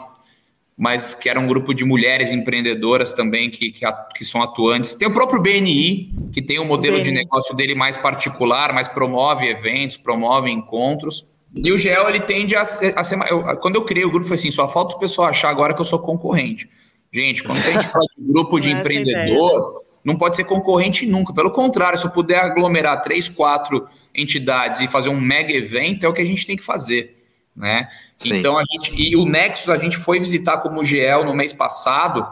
mas 0.76 1.12
que 1.14 1.28
era 1.28 1.38
um 1.38 1.46
grupo 1.46 1.74
de 1.74 1.84
mulheres 1.84 2.32
empreendedoras 2.32 3.12
também 3.12 3.50
que, 3.50 3.70
que, 3.70 3.84
que 4.16 4.24
são 4.24 4.42
atuantes. 4.42 4.94
Tem 4.94 5.06
o 5.06 5.12
próprio 5.12 5.42
BNI, 5.42 6.10
que 6.32 6.40
tem 6.40 6.58
um 6.58 6.64
modelo 6.64 6.96
BNI. 6.96 7.04
de 7.04 7.10
negócio 7.12 7.54
dele 7.54 7.74
mais 7.74 7.98
particular, 7.98 8.72
mas 8.72 8.88
promove 8.88 9.46
eventos, 9.46 9.98
promove 9.98 10.50
encontros. 10.50 11.26
E 11.54 11.70
o 11.70 11.76
GEL, 11.76 12.08
ele 12.08 12.20
tende 12.20 12.56
a 12.56 12.64
ser. 12.64 12.96
A 12.96 13.04
ser 13.04 13.18
eu, 13.28 13.42
quando 13.58 13.74
eu 13.74 13.84
criei 13.84 14.06
o 14.06 14.10
grupo, 14.10 14.26
foi 14.26 14.36
assim: 14.36 14.50
só 14.50 14.68
falta 14.68 14.94
o 14.94 14.98
pessoal 14.98 15.28
achar 15.28 15.50
agora 15.50 15.74
que 15.74 15.80
eu 15.80 15.84
sou 15.84 15.98
concorrente. 15.98 16.66
Gente, 17.12 17.42
quando 17.42 17.58
a 17.58 17.62
gente 17.62 17.88
fala 17.88 18.04
de 18.16 18.32
grupo 18.32 18.60
de 18.60 18.70
empreendedor, 18.70 19.84
não 20.04 20.16
pode 20.16 20.36
ser 20.36 20.44
concorrente 20.44 21.06
nunca. 21.06 21.32
Pelo 21.32 21.50
contrário, 21.50 21.98
se 21.98 22.06
eu 22.06 22.10
puder 22.10 22.38
aglomerar 22.38 23.02
três, 23.02 23.28
quatro 23.28 23.88
entidades 24.14 24.80
e 24.80 24.88
fazer 24.88 25.08
um 25.08 25.20
mega 25.20 25.52
evento, 25.52 26.04
é 26.04 26.08
o 26.08 26.12
que 26.12 26.22
a 26.22 26.26
gente 26.26 26.46
tem 26.46 26.56
que 26.56 26.62
fazer. 26.62 27.16
Né? 27.54 27.88
Então 28.24 28.56
a 28.56 28.62
gente. 28.62 28.94
E 28.94 29.16
o 29.16 29.24
Nexus 29.24 29.68
a 29.68 29.76
gente 29.76 29.96
foi 29.96 30.20
visitar 30.20 30.58
como 30.58 30.84
GEL 30.84 31.24
no 31.24 31.34
mês 31.34 31.52
passado 31.52 32.26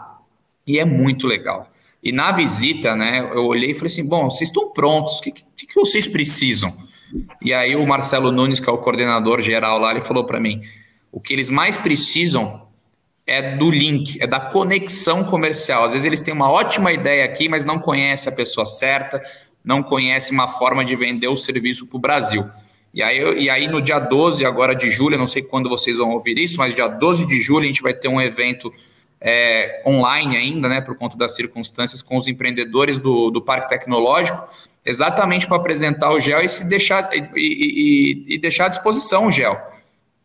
e 0.67 0.79
é 0.79 0.85
muito 0.85 1.27
legal. 1.27 1.71
E 2.03 2.13
na 2.13 2.31
visita, 2.31 2.95
né, 2.95 3.29
eu 3.35 3.45
olhei 3.45 3.73
e 3.73 3.75
falei 3.75 3.89
assim: 3.89 4.07
bom, 4.07 4.31
vocês 4.31 4.49
estão 4.49 4.73
prontos, 4.73 5.19
o 5.19 5.23
que, 5.23 5.33
que, 5.33 5.67
que 5.67 5.75
vocês 5.75 6.07
precisam? 6.07 6.73
E 7.43 7.53
aí 7.53 7.75
o 7.75 7.87
Marcelo 7.87 8.31
Nunes, 8.31 8.61
que 8.61 8.71
é 8.71 8.73
o 8.73 8.79
coordenador 8.79 9.41
geral 9.41 9.79
lá, 9.79 9.91
ele 9.91 10.01
falou 10.01 10.25
para 10.25 10.39
mim: 10.39 10.63
o 11.11 11.21
que 11.21 11.33
eles 11.33 11.51
mais 11.51 11.77
precisam 11.77 12.68
é 13.29 13.57
do 13.57 13.71
link, 13.71 14.21
é 14.21 14.27
da 14.27 14.41
conexão 14.41 15.23
comercial. 15.23 15.85
Às 15.85 15.93
vezes 15.93 16.07
eles 16.07 16.23
têm 16.23 16.33
uma 16.33 16.51
ótima 16.51 16.91
ideia 16.91 17.27
aqui, 17.27 17.47
mas 17.47 17.63
não 17.63 17.79
conhece 17.79 18.27
a 18.27 18.33
pessoa 18.33 18.65
certa, 18.65 19.21
não 19.63 19.83
conhece 19.83 20.33
uma 20.33 20.49
forma 20.49 20.83
de 20.83 20.97
vender 20.97 21.29
o 21.29 21.37
serviço 21.37 21.87
para 21.87 21.97
o 21.97 22.01
Brasil. 22.01 22.49
E 22.93 23.03
aí, 23.03 23.19
e 23.43 23.51
aí, 23.51 23.69
no 23.69 23.83
dia 23.83 23.99
12 23.99 24.47
agora 24.47 24.75
de 24.75 24.91
julho, 24.91 25.19
não 25.19 25.27
sei 25.27 25.43
quando 25.43 25.69
vocês 25.69 25.99
vão 25.99 26.13
ouvir 26.13 26.39
isso, 26.39 26.57
mas 26.57 26.75
dia 26.75 26.89
12 26.89 27.27
de 27.27 27.39
julho 27.39 27.65
a 27.65 27.67
gente 27.67 27.83
vai 27.83 27.93
ter 27.93 28.09
um 28.09 28.19
evento 28.19 28.73
é, 29.21 29.83
online 29.87 30.39
ainda, 30.39 30.67
né, 30.67 30.81
por 30.81 30.97
conta 30.97 31.17
das 31.17 31.35
circunstâncias, 31.35 32.01
com 32.01 32.17
os 32.17 32.27
empreendedores 32.29 32.97
do, 32.97 33.31
do 33.31 33.43
Parque 33.43 33.69
Tecnológico, 33.69 34.43
exatamente 34.87 35.47
para 35.47 35.59
apresentar 35.59 36.11
o 36.13 36.19
GEL 36.19 36.41
e, 36.41 36.49
se 36.49 36.67
deixar, 36.67 37.11
e, 37.15 37.29
e, 37.37 38.35
e 38.35 38.39
deixar 38.39 38.67
à 38.67 38.69
disposição 38.69 39.27
o 39.27 39.31
GEL 39.31 39.78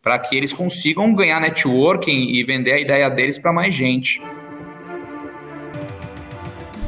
para 0.04 0.18
que 0.18 0.36
eles 0.36 0.52
consigam 0.52 1.14
ganhar 1.14 1.40
networking 1.40 2.28
e 2.28 2.44
vender 2.44 2.72
a 2.72 2.78
ideia 2.78 3.08
deles 3.08 3.38
para 3.38 3.52
mais 3.52 3.74
gente. 3.74 4.20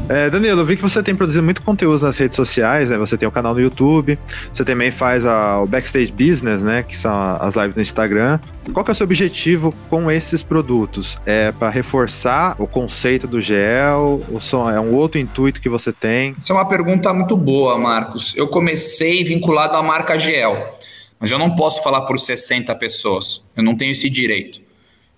É, 0.09 0.31
Danilo, 0.31 0.61
eu 0.61 0.65
vi 0.65 0.77
que 0.77 0.83
você 0.83 1.03
tem 1.03 1.17
produzido 1.17 1.43
muito 1.43 1.61
conteúdo 1.63 2.01
nas 2.05 2.17
redes 2.17 2.37
sociais, 2.37 2.91
né? 2.91 2.97
Você 2.97 3.19
tem 3.19 3.27
o 3.27 3.31
um 3.31 3.33
canal 3.33 3.53
no 3.55 3.61
YouTube, 3.61 4.17
você 4.53 4.65
também 4.65 4.93
faz 4.93 5.27
a, 5.27 5.61
o 5.61 5.67
Backstage 5.67 6.13
Business, 6.13 6.63
né? 6.63 6.85
Que 6.85 6.97
são 6.97 7.13
as 7.41 7.57
lives 7.57 7.75
no 7.75 7.83
Instagram. 7.83 8.39
Qual 8.73 8.85
que 8.85 8.91
é 8.91 8.93
o 8.93 8.95
seu 8.95 9.03
objetivo 9.03 9.75
com 9.91 10.09
esses 10.09 10.45
produtos? 10.45 11.19
É 11.27 11.51
para 11.51 11.71
reforçar 11.71 12.55
o 12.57 12.69
conceito 12.69 13.27
do 13.27 13.41
GEL? 13.41 14.21
Ou 14.31 14.71
é 14.71 14.79
um 14.79 14.95
outro 14.95 15.19
intuito 15.19 15.61
que 15.61 15.69
você 15.69 15.93
tem? 15.93 16.37
Essa 16.39 16.53
é 16.53 16.55
uma 16.57 16.69
pergunta 16.69 17.13
muito 17.13 17.37
boa, 17.37 17.77
Marcos. 17.77 18.33
Eu 18.37 18.47
comecei 18.47 19.25
vinculado 19.25 19.77
à 19.77 19.83
marca 19.83 20.17
GEL. 20.17 20.77
Mas 21.19 21.33
eu 21.33 21.39
não 21.39 21.55
posso 21.55 21.83
falar 21.83 22.03
por 22.03 22.19
60 22.19 22.75
pessoas, 22.75 23.45
eu 23.57 23.63
não 23.63 23.77
tenho 23.77 23.93
esse 23.93 24.09
direito. 24.11 24.61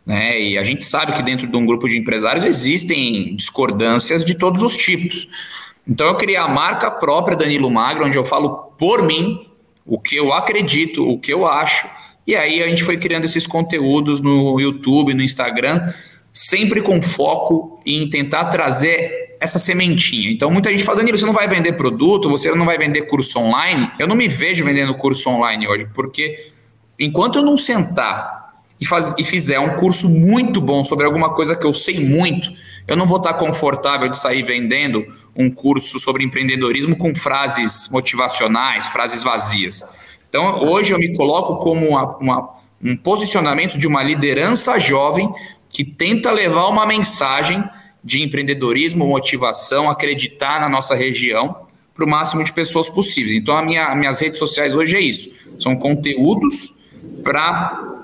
Né? 0.07 0.41
E 0.41 0.59
a 0.59 0.63
gente 0.63 0.85
sabe 0.85 1.13
que 1.13 1.23
dentro 1.23 1.47
de 1.47 1.57
um 1.57 1.67
grupo 1.67 1.89
de 1.89 1.99
empresários 1.99 2.45
existem 2.45 3.37
discordâncias 3.37 4.25
de 4.25 4.35
todos 4.35 4.63
os 4.63 4.77
tipos. 4.77 5.29
Então 5.87 6.07
eu 6.07 6.15
criei 6.15 6.37
a 6.37 6.49
marca 6.49 6.91
própria 6.91 7.37
Danilo 7.37 7.71
Magro, 7.71 8.07
onde 8.07 8.17
eu 8.17 8.25
falo 8.25 8.73
por 8.79 9.03
mim, 9.03 9.47
o 9.85 9.99
que 9.99 10.17
eu 10.17 10.33
acredito, 10.33 11.07
o 11.07 11.19
que 11.19 11.33
eu 11.33 11.47
acho. 11.47 11.87
E 12.27 12.37
aí 12.37 12.63
a 12.63 12.69
gente 12.69 12.85
foi 12.85 12.97
criando 12.97 13.25
esses 13.25 13.47
conteúdos 13.47 14.21
no 14.21 14.61
YouTube, 14.61 15.15
no 15.15 15.23
Instagram, 15.23 15.87
sempre 16.33 16.83
com 16.83 17.01
foco 17.03 17.81
em 17.85 18.09
tentar 18.09 18.47
trazer 18.47 19.28
essa 19.41 19.59
sementinha. 19.59 20.31
Então, 20.31 20.51
muita 20.51 20.71
gente 20.71 20.85
fala, 20.85 20.99
Danilo, 20.99 21.19
você 21.19 21.27
não 21.27 21.33
vai 21.33 21.49
vender 21.49 21.73
produto, 21.75 22.29
você 22.29 22.51
não 22.53 22.67
vai 22.67 22.79
vender 22.79 23.03
curso 23.03 23.39
online. 23.39 23.91
Eu 23.99 24.07
não 24.07 24.17
me 24.17 24.29
vejo 24.29 24.65
vendendo 24.65 24.95
curso 24.95 25.29
online 25.31 25.67
hoje, 25.69 25.89
porque 25.95 26.53
enquanto 26.99 27.37
eu 27.37 27.43
não 27.43 27.57
sentar 27.57 28.55
e, 28.81 28.87
faz, 28.87 29.15
e 29.19 29.25
fizer 29.25 29.59
um 29.59 29.77
curso 29.77 30.09
muito 30.09 30.61
bom 30.61 30.83
sobre 30.83 31.05
alguma 31.05 31.31
coisa 31.31 31.55
que 31.55 31.67
eu 31.67 31.73
sei 31.73 32.01
muito, 32.01 32.53
eu 32.87 32.97
não 32.97 33.07
vou 33.07 33.19
estar 33.19 33.35
confortável 33.35 34.09
de 34.09 34.19
sair 34.19 34.43
vendendo 34.43 35.05
um 35.37 35.51
curso 35.51 35.99
sobre 35.99 36.25
empreendedorismo 36.25 36.97
com 36.97 37.15
frases 37.15 37.89
motivacionais, 37.91 38.87
frases 38.89 39.23
vazias. 39.23 39.85
Então, 40.29 40.65
hoje 40.65 40.93
eu 40.93 40.99
me 40.99 41.15
coloco 41.17 41.57
como 41.63 41.89
uma, 41.89 42.17
uma, 42.19 42.51
um 42.83 42.97
posicionamento 42.97 43.79
de 43.79 43.87
uma 43.87 44.03
liderança 44.03 44.79
jovem 44.79 45.33
que 45.69 45.85
tenta 45.85 46.33
levar 46.33 46.67
uma 46.69 46.87
mensagem 46.87 47.63
de 48.09 48.23
empreendedorismo, 48.23 49.07
motivação, 49.07 49.91
acreditar 49.91 50.63
na 50.63 50.69
nossa 50.69 50.95
região 50.95 51.67
para 51.95 52.07
o 52.07 52.09
máximo 52.09 52.43
de 52.43 52.51
pessoas 52.51 52.89
possíveis. 52.89 53.35
Então, 53.35 53.55
a 53.55 53.63
minha, 53.63 53.95
minhas 53.95 54.19
redes 54.19 54.39
sociais 54.39 54.75
hoje 54.75 54.97
é 54.97 55.01
isso: 55.01 55.31
são 55.59 55.77
conteúdos 55.77 56.73
para 57.23 57.97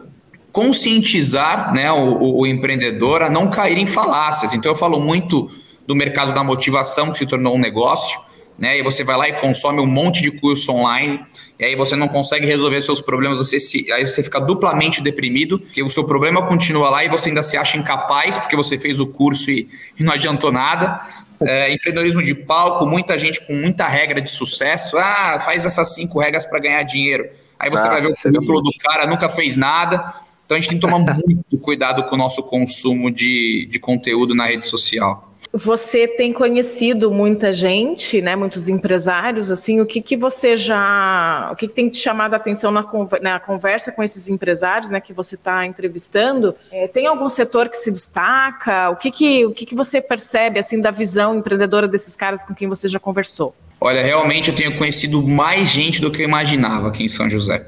conscientizar 0.52 1.72
né, 1.72 1.90
o, 1.90 2.40
o, 2.40 2.46
empreendedor 2.46 3.22
a 3.22 3.30
não 3.30 3.48
cair 3.48 3.78
em 3.78 3.86
falácias. 3.86 4.52
Então, 4.52 4.72
eu 4.72 4.76
falo 4.76 5.00
muito 5.00 5.50
do 5.86 5.96
mercado 5.96 6.34
da 6.34 6.44
motivação, 6.44 7.10
que 7.10 7.16
se 7.16 7.26
tornou 7.26 7.54
um 7.54 7.58
negócio. 7.58 8.20
Né? 8.58 8.78
E 8.78 8.82
você 8.82 9.02
vai 9.02 9.16
lá 9.16 9.28
e 9.28 9.34
consome 9.34 9.80
um 9.80 9.86
monte 9.86 10.22
de 10.22 10.30
curso 10.30 10.72
online, 10.72 11.20
e 11.58 11.64
aí 11.64 11.76
você 11.76 11.96
não 11.96 12.08
consegue 12.08 12.46
resolver 12.46 12.80
seus 12.80 13.00
problemas, 13.00 13.38
você 13.38 13.58
se, 13.60 13.90
aí 13.92 14.06
você 14.06 14.22
fica 14.22 14.40
duplamente 14.40 15.00
deprimido, 15.00 15.58
porque 15.58 15.82
o 15.82 15.88
seu 15.88 16.04
problema 16.04 16.46
continua 16.46 16.90
lá 16.90 17.04
e 17.04 17.08
você 17.08 17.28
ainda 17.28 17.42
se 17.42 17.56
acha 17.56 17.76
incapaz 17.76 18.38
porque 18.38 18.56
você 18.56 18.78
fez 18.78 19.00
o 19.00 19.06
curso 19.06 19.50
e, 19.50 19.68
e 19.98 20.02
não 20.02 20.12
adiantou 20.12 20.52
nada. 20.52 21.00
É, 21.42 21.72
empreendedorismo 21.72 22.22
de 22.22 22.34
palco, 22.34 22.86
muita 22.86 23.18
gente 23.18 23.44
com 23.46 23.54
muita 23.54 23.86
regra 23.86 24.20
de 24.20 24.30
sucesso. 24.30 24.96
Ah, 24.96 25.40
faz 25.44 25.64
essas 25.64 25.92
cinco 25.92 26.20
regras 26.20 26.46
para 26.46 26.58
ganhar 26.58 26.82
dinheiro. 26.84 27.28
Aí 27.58 27.70
você 27.70 27.86
ah, 27.86 27.90
vai 27.90 28.00
ver 28.00 28.08
o 28.08 28.14
currículo 28.14 28.62
do 28.62 28.70
cara, 28.78 29.06
nunca 29.06 29.28
fez 29.28 29.56
nada. 29.56 30.14
Então 30.44 30.56
a 30.56 30.60
gente 30.60 30.68
tem 30.68 30.78
que 30.78 30.86
tomar 30.86 30.98
muito 30.98 31.58
cuidado 31.58 32.04
com 32.04 32.14
o 32.14 32.18
nosso 32.18 32.42
consumo 32.42 33.10
de, 33.10 33.66
de 33.70 33.78
conteúdo 33.78 34.34
na 34.34 34.46
rede 34.46 34.66
social. 34.66 35.34
Você 35.56 36.08
tem 36.08 36.32
conhecido 36.32 37.12
muita 37.12 37.52
gente, 37.52 38.20
né, 38.20 38.34
muitos 38.34 38.68
empresários, 38.68 39.52
assim, 39.52 39.80
o 39.80 39.86
que, 39.86 40.02
que 40.02 40.16
você 40.16 40.56
já, 40.56 41.48
o 41.52 41.56
que, 41.56 41.68
que 41.68 41.74
tem 41.74 41.88
te 41.88 41.98
chamado 41.98 42.34
a 42.34 42.38
atenção 42.38 42.72
na, 42.72 42.84
na 43.22 43.38
conversa 43.38 43.92
com 43.92 44.02
esses 44.02 44.28
empresários, 44.28 44.90
né, 44.90 45.00
que 45.00 45.12
você 45.12 45.36
está 45.36 45.64
entrevistando? 45.64 46.56
É, 46.72 46.88
tem 46.88 47.06
algum 47.06 47.28
setor 47.28 47.68
que 47.68 47.76
se 47.76 47.90
destaca? 47.92 48.90
O 48.90 48.96
que 48.96 49.12
que, 49.12 49.46
o 49.46 49.52
que 49.52 49.64
que 49.64 49.76
você 49.76 50.00
percebe, 50.00 50.58
assim, 50.58 50.80
da 50.80 50.90
visão 50.90 51.38
empreendedora 51.38 51.86
desses 51.86 52.16
caras 52.16 52.42
com 52.42 52.52
quem 52.52 52.68
você 52.68 52.88
já 52.88 52.98
conversou? 52.98 53.54
Olha, 53.80 54.02
realmente 54.02 54.50
eu 54.50 54.56
tenho 54.56 54.76
conhecido 54.76 55.22
mais 55.22 55.68
gente 55.68 56.00
do 56.00 56.10
que 56.10 56.20
eu 56.22 56.26
imaginava 56.26 56.88
aqui 56.88 57.04
em 57.04 57.08
São 57.08 57.30
José. 57.30 57.64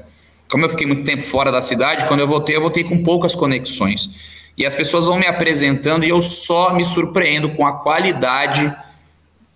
Como 0.49 0.65
eu 0.65 0.69
fiquei 0.69 0.87
muito 0.87 1.03
tempo 1.03 1.23
fora 1.23 1.51
da 1.51 1.61
cidade, 1.61 2.07
quando 2.07 2.21
eu 2.21 2.27
voltei, 2.27 2.55
eu 2.55 2.61
voltei 2.61 2.83
com 2.83 3.03
poucas 3.03 3.35
conexões. 3.35 4.09
E 4.57 4.65
as 4.65 4.73
pessoas 4.73 5.05
vão 5.05 5.19
me 5.19 5.27
apresentando 5.27 6.03
e 6.03 6.09
eu 6.09 6.19
só 6.19 6.73
me 6.73 6.83
surpreendo 6.83 7.49
com 7.49 7.65
a 7.65 7.73
qualidade 7.73 8.73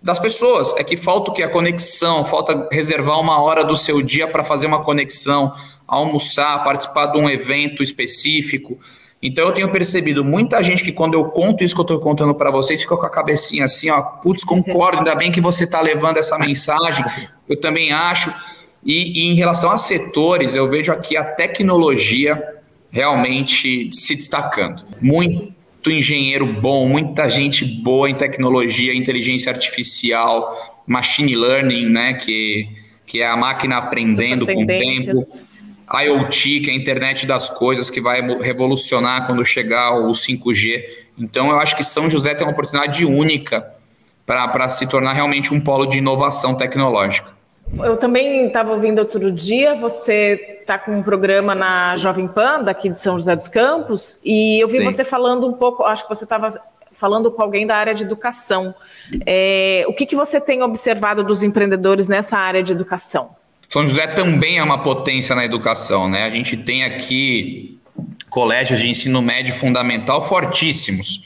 das 0.02 0.18
pessoas. 0.18 0.74
É 0.76 0.84
que 0.84 0.96
falta 0.96 1.30
o 1.30 1.34
que? 1.34 1.42
A 1.42 1.48
conexão, 1.48 2.24
falta 2.24 2.68
reservar 2.70 3.20
uma 3.20 3.40
hora 3.40 3.64
do 3.64 3.76
seu 3.76 4.02
dia 4.02 4.28
para 4.28 4.44
fazer 4.44 4.66
uma 4.66 4.82
conexão, 4.82 5.52
almoçar, 5.86 6.62
participar 6.62 7.06
de 7.06 7.18
um 7.18 7.28
evento 7.28 7.82
específico. 7.82 8.78
Então 9.22 9.46
eu 9.46 9.52
tenho 9.52 9.70
percebido 9.70 10.24
muita 10.24 10.60
gente 10.62 10.82
que 10.82 10.90
quando 10.90 11.14
eu 11.14 11.26
conto 11.26 11.62
isso 11.62 11.74
que 11.74 11.80
eu 11.80 11.84
estou 11.84 12.00
contando 12.00 12.34
para 12.34 12.50
vocês, 12.50 12.82
fica 12.82 12.96
com 12.96 13.06
a 13.06 13.10
cabecinha 13.10 13.64
assim, 13.64 13.88
ó, 13.88 14.02
putz, 14.02 14.42
concordo, 14.42 14.98
ainda 14.98 15.14
bem 15.14 15.30
que 15.30 15.40
você 15.40 15.62
está 15.62 15.80
levando 15.80 16.16
essa 16.16 16.36
mensagem, 16.38 17.04
eu 17.48 17.60
também 17.60 17.92
acho. 17.92 18.34
E, 18.84 19.20
e 19.20 19.30
em 19.30 19.34
relação 19.34 19.70
a 19.70 19.78
setores, 19.78 20.54
eu 20.54 20.68
vejo 20.68 20.92
aqui 20.92 21.16
a 21.16 21.24
tecnologia 21.24 22.42
realmente 22.90 23.90
se 23.92 24.14
destacando. 24.14 24.84
Muito 25.00 25.90
engenheiro 25.90 26.46
bom, 26.46 26.88
muita 26.88 27.28
gente 27.30 27.64
boa 27.64 28.10
em 28.10 28.14
tecnologia, 28.14 28.94
inteligência 28.94 29.50
artificial, 29.50 30.82
machine 30.86 31.34
learning, 31.34 31.86
né, 31.86 32.14
que, 32.14 32.68
que 33.06 33.20
é 33.20 33.26
a 33.26 33.36
máquina 33.36 33.78
aprendendo 33.78 34.46
com 34.46 34.62
o 34.62 34.66
tempo. 34.66 35.12
IoT, 35.94 36.60
que 36.60 36.70
é 36.70 36.72
a 36.72 36.76
internet 36.76 37.26
das 37.26 37.50
coisas, 37.50 37.90
que 37.90 38.00
vai 38.00 38.22
revolucionar 38.38 39.26
quando 39.26 39.44
chegar 39.44 39.92
o 39.92 40.10
5G. 40.10 40.84
Então, 41.18 41.50
eu 41.50 41.58
acho 41.58 41.76
que 41.76 41.84
São 41.84 42.08
José 42.08 42.34
tem 42.34 42.46
uma 42.46 42.52
oportunidade 42.52 43.04
única 43.04 43.66
para 44.24 44.68
se 44.68 44.86
tornar 44.86 45.12
realmente 45.12 45.52
um 45.52 45.60
polo 45.60 45.84
de 45.84 45.98
inovação 45.98 46.54
tecnológica. 46.54 47.41
Eu 47.78 47.96
também 47.96 48.46
estava 48.46 48.72
ouvindo 48.72 48.98
outro 48.98 49.30
dia, 49.30 49.74
você 49.74 50.58
está 50.60 50.78
com 50.78 50.92
um 50.92 51.02
programa 51.02 51.54
na 51.54 51.96
Jovem 51.96 52.28
Pan, 52.28 52.62
daqui 52.62 52.88
de 52.88 52.98
São 52.98 53.18
José 53.18 53.34
dos 53.34 53.48
Campos, 53.48 54.20
e 54.24 54.62
eu 54.62 54.68
vi 54.68 54.78
Sim. 54.78 54.84
você 54.84 55.04
falando 55.04 55.46
um 55.46 55.52
pouco, 55.52 55.82
acho 55.84 56.02
que 56.06 56.14
você 56.14 56.24
estava 56.24 56.48
falando 56.92 57.30
com 57.30 57.42
alguém 57.42 57.66
da 57.66 57.76
área 57.76 57.94
de 57.94 58.04
educação. 58.04 58.74
É, 59.26 59.84
o 59.88 59.94
que, 59.94 60.04
que 60.04 60.14
você 60.14 60.40
tem 60.40 60.62
observado 60.62 61.24
dos 61.24 61.42
empreendedores 61.42 62.06
nessa 62.06 62.38
área 62.38 62.62
de 62.62 62.72
educação? 62.72 63.34
São 63.68 63.86
José 63.86 64.06
também 64.08 64.58
é 64.58 64.62
uma 64.62 64.82
potência 64.82 65.34
na 65.34 65.44
educação, 65.44 66.08
né? 66.08 66.24
A 66.24 66.28
gente 66.28 66.58
tem 66.58 66.84
aqui 66.84 67.80
colégios 68.28 68.80
de 68.80 68.88
ensino 68.88 69.22
médio 69.22 69.54
fundamental 69.54 70.28
fortíssimos. 70.28 71.24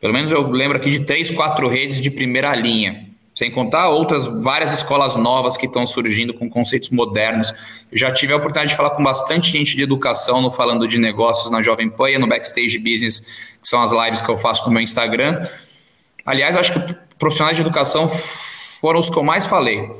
Pelo 0.00 0.14
menos 0.14 0.32
eu 0.32 0.50
lembro 0.50 0.78
aqui 0.78 0.90
de 0.90 1.00
três, 1.00 1.30
quatro 1.30 1.68
redes 1.68 2.00
de 2.00 2.10
primeira 2.10 2.54
linha. 2.56 3.11
Sem 3.34 3.50
contar 3.50 3.88
outras 3.88 4.26
várias 4.42 4.72
escolas 4.72 5.16
novas 5.16 5.56
que 5.56 5.66
estão 5.66 5.86
surgindo 5.86 6.34
com 6.34 6.50
conceitos 6.50 6.90
modernos. 6.90 7.52
Já 7.90 8.12
tive 8.12 8.32
a 8.32 8.36
oportunidade 8.36 8.70
de 8.70 8.76
falar 8.76 8.90
com 8.90 9.02
bastante 9.02 9.50
gente 9.50 9.74
de 9.74 9.82
educação 9.82 10.42
no 10.42 10.50
Falando 10.50 10.86
de 10.86 10.98
Negócios 10.98 11.50
na 11.50 11.62
Jovem 11.62 11.88
Pan 11.88 12.18
no 12.18 12.26
Backstage 12.26 12.78
Business, 12.78 13.20
que 13.20 13.66
são 13.66 13.82
as 13.82 13.90
lives 13.90 14.20
que 14.20 14.28
eu 14.28 14.36
faço 14.36 14.66
no 14.66 14.72
meu 14.72 14.82
Instagram. 14.82 15.46
Aliás, 16.26 16.56
acho 16.56 16.72
que 16.72 16.94
profissionais 17.18 17.56
de 17.56 17.62
educação 17.62 18.08
foram 18.80 19.00
os 19.00 19.08
que 19.08 19.16
eu 19.16 19.22
mais 19.22 19.46
falei. 19.46 19.90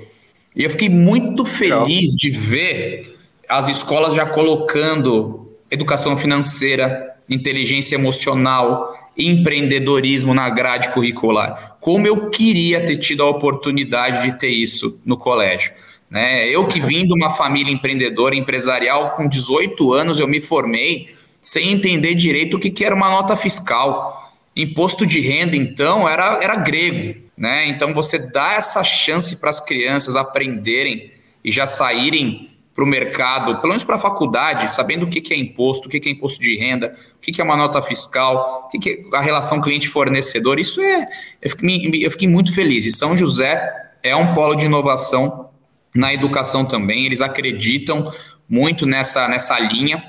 E 0.54 0.64
eu 0.64 0.70
fiquei 0.70 0.88
muito 0.88 1.44
feliz 1.44 2.10
de 2.10 2.30
ver 2.30 3.16
as 3.48 3.68
escolas 3.68 4.14
já 4.14 4.26
colocando 4.26 5.50
educação 5.70 6.16
financeira, 6.16 7.16
inteligência 7.28 7.94
emocional, 7.94 9.01
empreendedorismo 9.16 10.34
na 10.34 10.48
grade 10.48 10.90
curricular. 10.90 11.76
Como 11.80 12.06
eu 12.06 12.30
queria 12.30 12.84
ter 12.84 12.96
tido 12.96 13.22
a 13.22 13.28
oportunidade 13.28 14.22
de 14.22 14.38
ter 14.38 14.48
isso 14.48 15.00
no 15.04 15.16
colégio. 15.16 15.72
Né? 16.10 16.48
Eu 16.48 16.66
que 16.66 16.80
vim 16.80 17.06
de 17.06 17.14
uma 17.14 17.30
família 17.30 17.72
empreendedora, 17.72 18.36
empresarial, 18.36 19.16
com 19.16 19.26
18 19.26 19.92
anos 19.92 20.20
eu 20.20 20.28
me 20.28 20.40
formei 20.40 21.14
sem 21.40 21.72
entender 21.72 22.14
direito 22.14 22.56
o 22.56 22.60
que, 22.60 22.70
que 22.70 22.84
era 22.84 22.94
uma 22.94 23.10
nota 23.10 23.34
fiscal. 23.34 24.32
Imposto 24.54 25.06
de 25.06 25.20
renda, 25.20 25.56
então, 25.56 26.08
era, 26.08 26.38
era 26.42 26.56
grego. 26.56 27.20
Né? 27.36 27.66
Então, 27.68 27.94
você 27.94 28.18
dá 28.18 28.52
essa 28.52 28.84
chance 28.84 29.40
para 29.40 29.50
as 29.50 29.58
crianças 29.58 30.14
aprenderem 30.14 31.10
e 31.44 31.50
já 31.50 31.66
saírem 31.66 32.51
para 32.74 32.84
o 32.84 32.86
mercado, 32.86 33.56
pelo 33.56 33.68
menos 33.68 33.84
para 33.84 33.96
a 33.96 33.98
faculdade, 33.98 34.72
sabendo 34.72 35.04
o 35.04 35.08
que, 35.08 35.20
que 35.20 35.34
é 35.34 35.36
imposto, 35.36 35.88
o 35.88 35.90
que, 35.90 36.00
que 36.00 36.08
é 36.08 36.12
imposto 36.12 36.40
de 36.40 36.56
renda, 36.56 36.94
o 37.16 37.20
que, 37.20 37.30
que 37.30 37.40
é 37.40 37.44
uma 37.44 37.56
nota 37.56 37.82
fiscal, 37.82 38.64
o 38.64 38.68
que, 38.68 38.78
que 38.78 39.06
é 39.12 39.16
a 39.16 39.20
relação 39.20 39.60
cliente-fornecedor, 39.60 40.58
isso 40.58 40.80
é. 40.80 41.06
Eu 41.40 41.50
fiquei, 41.50 42.06
eu 42.06 42.10
fiquei 42.10 42.28
muito 42.28 42.54
feliz. 42.54 42.86
E 42.86 42.92
São 42.92 43.16
José 43.16 43.60
é 44.02 44.16
um 44.16 44.34
polo 44.34 44.54
de 44.54 44.64
inovação 44.64 45.50
na 45.94 46.14
educação 46.14 46.64
também, 46.64 47.04
eles 47.04 47.20
acreditam 47.20 48.10
muito 48.48 48.86
nessa, 48.86 49.28
nessa 49.28 49.58
linha. 49.58 50.02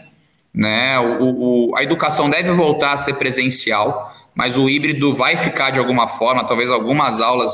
Né? 0.53 0.97
O, 0.99 1.71
o, 1.71 1.75
a 1.75 1.83
educação 1.83 2.29
deve 2.29 2.51
voltar 2.51 2.93
a 2.93 2.97
ser 2.97 3.15
presencial, 3.15 4.13
mas 4.33 4.57
o 4.57 4.69
híbrido 4.69 5.13
vai 5.13 5.35
ficar 5.35 5.71
de 5.71 5.79
alguma 5.79 6.07
forma, 6.07 6.45
talvez 6.45 6.71
algumas 6.71 7.19
aulas 7.19 7.53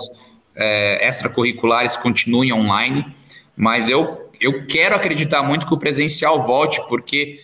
é, 0.56 1.08
extracurriculares 1.08 1.96
continuem 1.96 2.54
online, 2.54 3.06
mas 3.58 3.90
eu 3.90 4.29
eu 4.40 4.66
quero 4.66 4.96
acreditar 4.96 5.44
muito 5.44 5.68
que 5.68 5.74
o 5.74 5.78
presencial 5.78 6.42
volte, 6.44 6.82
porque 6.88 7.44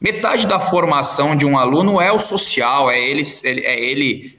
metade 0.00 0.46
da 0.46 0.58
formação 0.58 1.36
de 1.36 1.46
um 1.46 1.56
aluno 1.56 2.00
é 2.00 2.10
o 2.10 2.18
social, 2.18 2.90
é 2.90 2.98
ele, 2.98 3.22
é 3.44 3.80
ele 3.80 4.38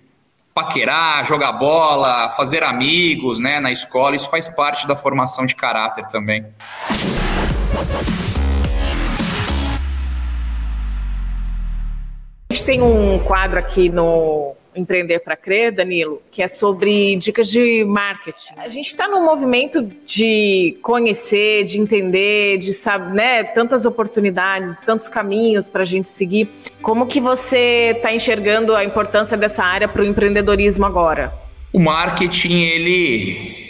paquerar, 0.54 1.26
jogar 1.26 1.54
bola, 1.54 2.30
fazer 2.32 2.64
amigos 2.64 3.40
né, 3.40 3.60
na 3.60 3.72
escola, 3.72 4.16
isso 4.16 4.30
faz 4.30 4.48
parte 4.48 4.86
da 4.86 4.96
formação 4.96 5.46
de 5.46 5.56
caráter 5.56 6.06
também. 6.08 6.46
A 12.50 12.54
gente 12.54 12.64
tem 12.66 12.82
um 12.82 13.20
quadro 13.20 13.58
aqui 13.58 13.90
no 13.90 14.56
Empreender 14.76 15.20
para 15.20 15.36
Crer, 15.36 15.72
Danilo, 15.72 16.22
que 16.30 16.42
é 16.42 16.48
sobre 16.48 17.16
dicas 17.16 17.50
de 17.50 17.84
marketing. 17.86 18.54
A 18.58 18.70
gente 18.70 18.88
está 18.88 19.08
num 19.08 19.24
movimento 19.24 19.82
de 20.06 20.78
conhecer, 20.82 21.64
de 21.64 21.80
entender, 21.80 22.58
de 22.58 22.74
saber, 22.74 23.14
né, 23.14 23.44
tantas 23.44 23.86
oportunidades, 23.86 24.82
tantos 24.82 25.08
caminhos 25.08 25.70
para 25.70 25.84
a 25.84 25.86
gente 25.86 26.08
seguir. 26.08 26.50
Como 26.82 27.08
que 27.08 27.20
você 27.20 27.94
está 27.96 28.14
enxergando 28.14 28.76
a 28.76 28.84
importância 28.84 29.38
dessa 29.38 29.64
área 29.64 29.88
para 29.88 30.02
o 30.02 30.06
empreendedorismo 30.06 30.86
agora? 30.86 31.34
O 31.72 31.80
marketing, 31.80 32.62
ele 32.62 33.65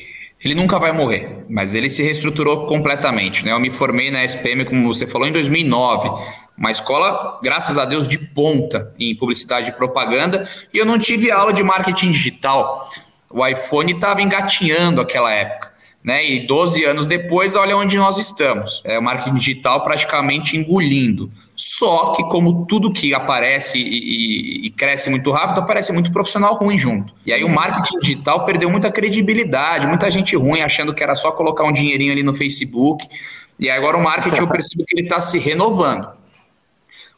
ele 0.48 0.56
nunca 0.56 0.78
vai 0.78 0.92
morrer, 0.92 1.44
mas 1.50 1.74
ele 1.74 1.90
se 1.90 2.04
reestruturou 2.04 2.68
completamente. 2.68 3.44
Né? 3.44 3.52
Eu 3.52 3.60
me 3.60 3.72
formei 3.72 4.12
na 4.12 4.24
SPM, 4.24 4.66
como 4.66 4.88
você 4.88 5.08
falou, 5.08 5.28
em 5.28 5.32
2009 5.32 6.10
uma 6.58 6.72
escola, 6.72 7.38
graças 7.44 7.78
a 7.78 7.84
Deus, 7.84 8.08
de 8.08 8.18
ponta 8.18 8.94
em 8.98 9.14
publicidade 9.16 9.70
e 9.70 9.74
propaganda, 9.74 10.48
e 10.74 10.78
eu 10.78 10.86
não 10.86 10.98
tive 10.98 11.30
aula 11.30 11.52
de 11.52 11.62
marketing 11.62 12.12
digital. 12.12 12.90
O 13.30 13.46
iPhone 13.46 13.92
estava 13.92 14.22
engatinhando 14.22 15.02
aquela 15.02 15.32
época. 15.34 15.74
Né? 16.04 16.26
E 16.26 16.48
12 16.48 16.86
anos 16.86 17.08
depois, 17.08 17.56
olha 17.56 17.76
onde 17.76 17.98
nós 17.98 18.18
estamos. 18.18 18.82
É 18.86 18.98
o 18.98 19.04
marketing 19.04 19.36
digital 19.36 19.84
praticamente 19.84 20.56
engolindo. 20.56 21.30
Só 21.56 22.12
que, 22.14 22.24
como 22.24 22.66
tudo 22.66 22.92
que 22.92 23.14
aparece 23.14 23.78
e, 23.78 23.82
e, 23.82 24.68
e, 24.68 24.70
cresce 24.72 25.10
muito 25.10 25.32
rápido, 25.32 25.62
aparece 25.62 25.94
muito 25.94 26.12
profissional 26.12 26.54
ruim 26.56 26.78
junto. 26.78 27.14
E 27.26 27.32
aí 27.32 27.44
o 27.46 27.50
marketing 27.50 28.00
digital 28.00 28.44
perdeu 28.44 28.70
muita 28.70 28.92
credibilidade, 28.92 29.88
muita 29.88 30.12
gente 30.12 30.36
ruim 30.36 30.62
achando 30.62 30.94
que 30.94 31.02
era 31.02 31.16
só 31.16 31.32
colocar 31.32 31.64
um 31.64 31.72
dinheirinho 31.72 32.12
ali 32.12 32.24
no 32.24 32.34
Facebook. 32.34 33.08
E 33.58 33.70
agora 33.70 33.96
o 33.96 34.04
marketing 34.04 34.42
eu 34.42 34.48
percebo 34.50 34.84
que 34.86 34.98
ele 34.98 35.08
está 35.08 35.22
se 35.22 35.40
renovando. 35.40 36.10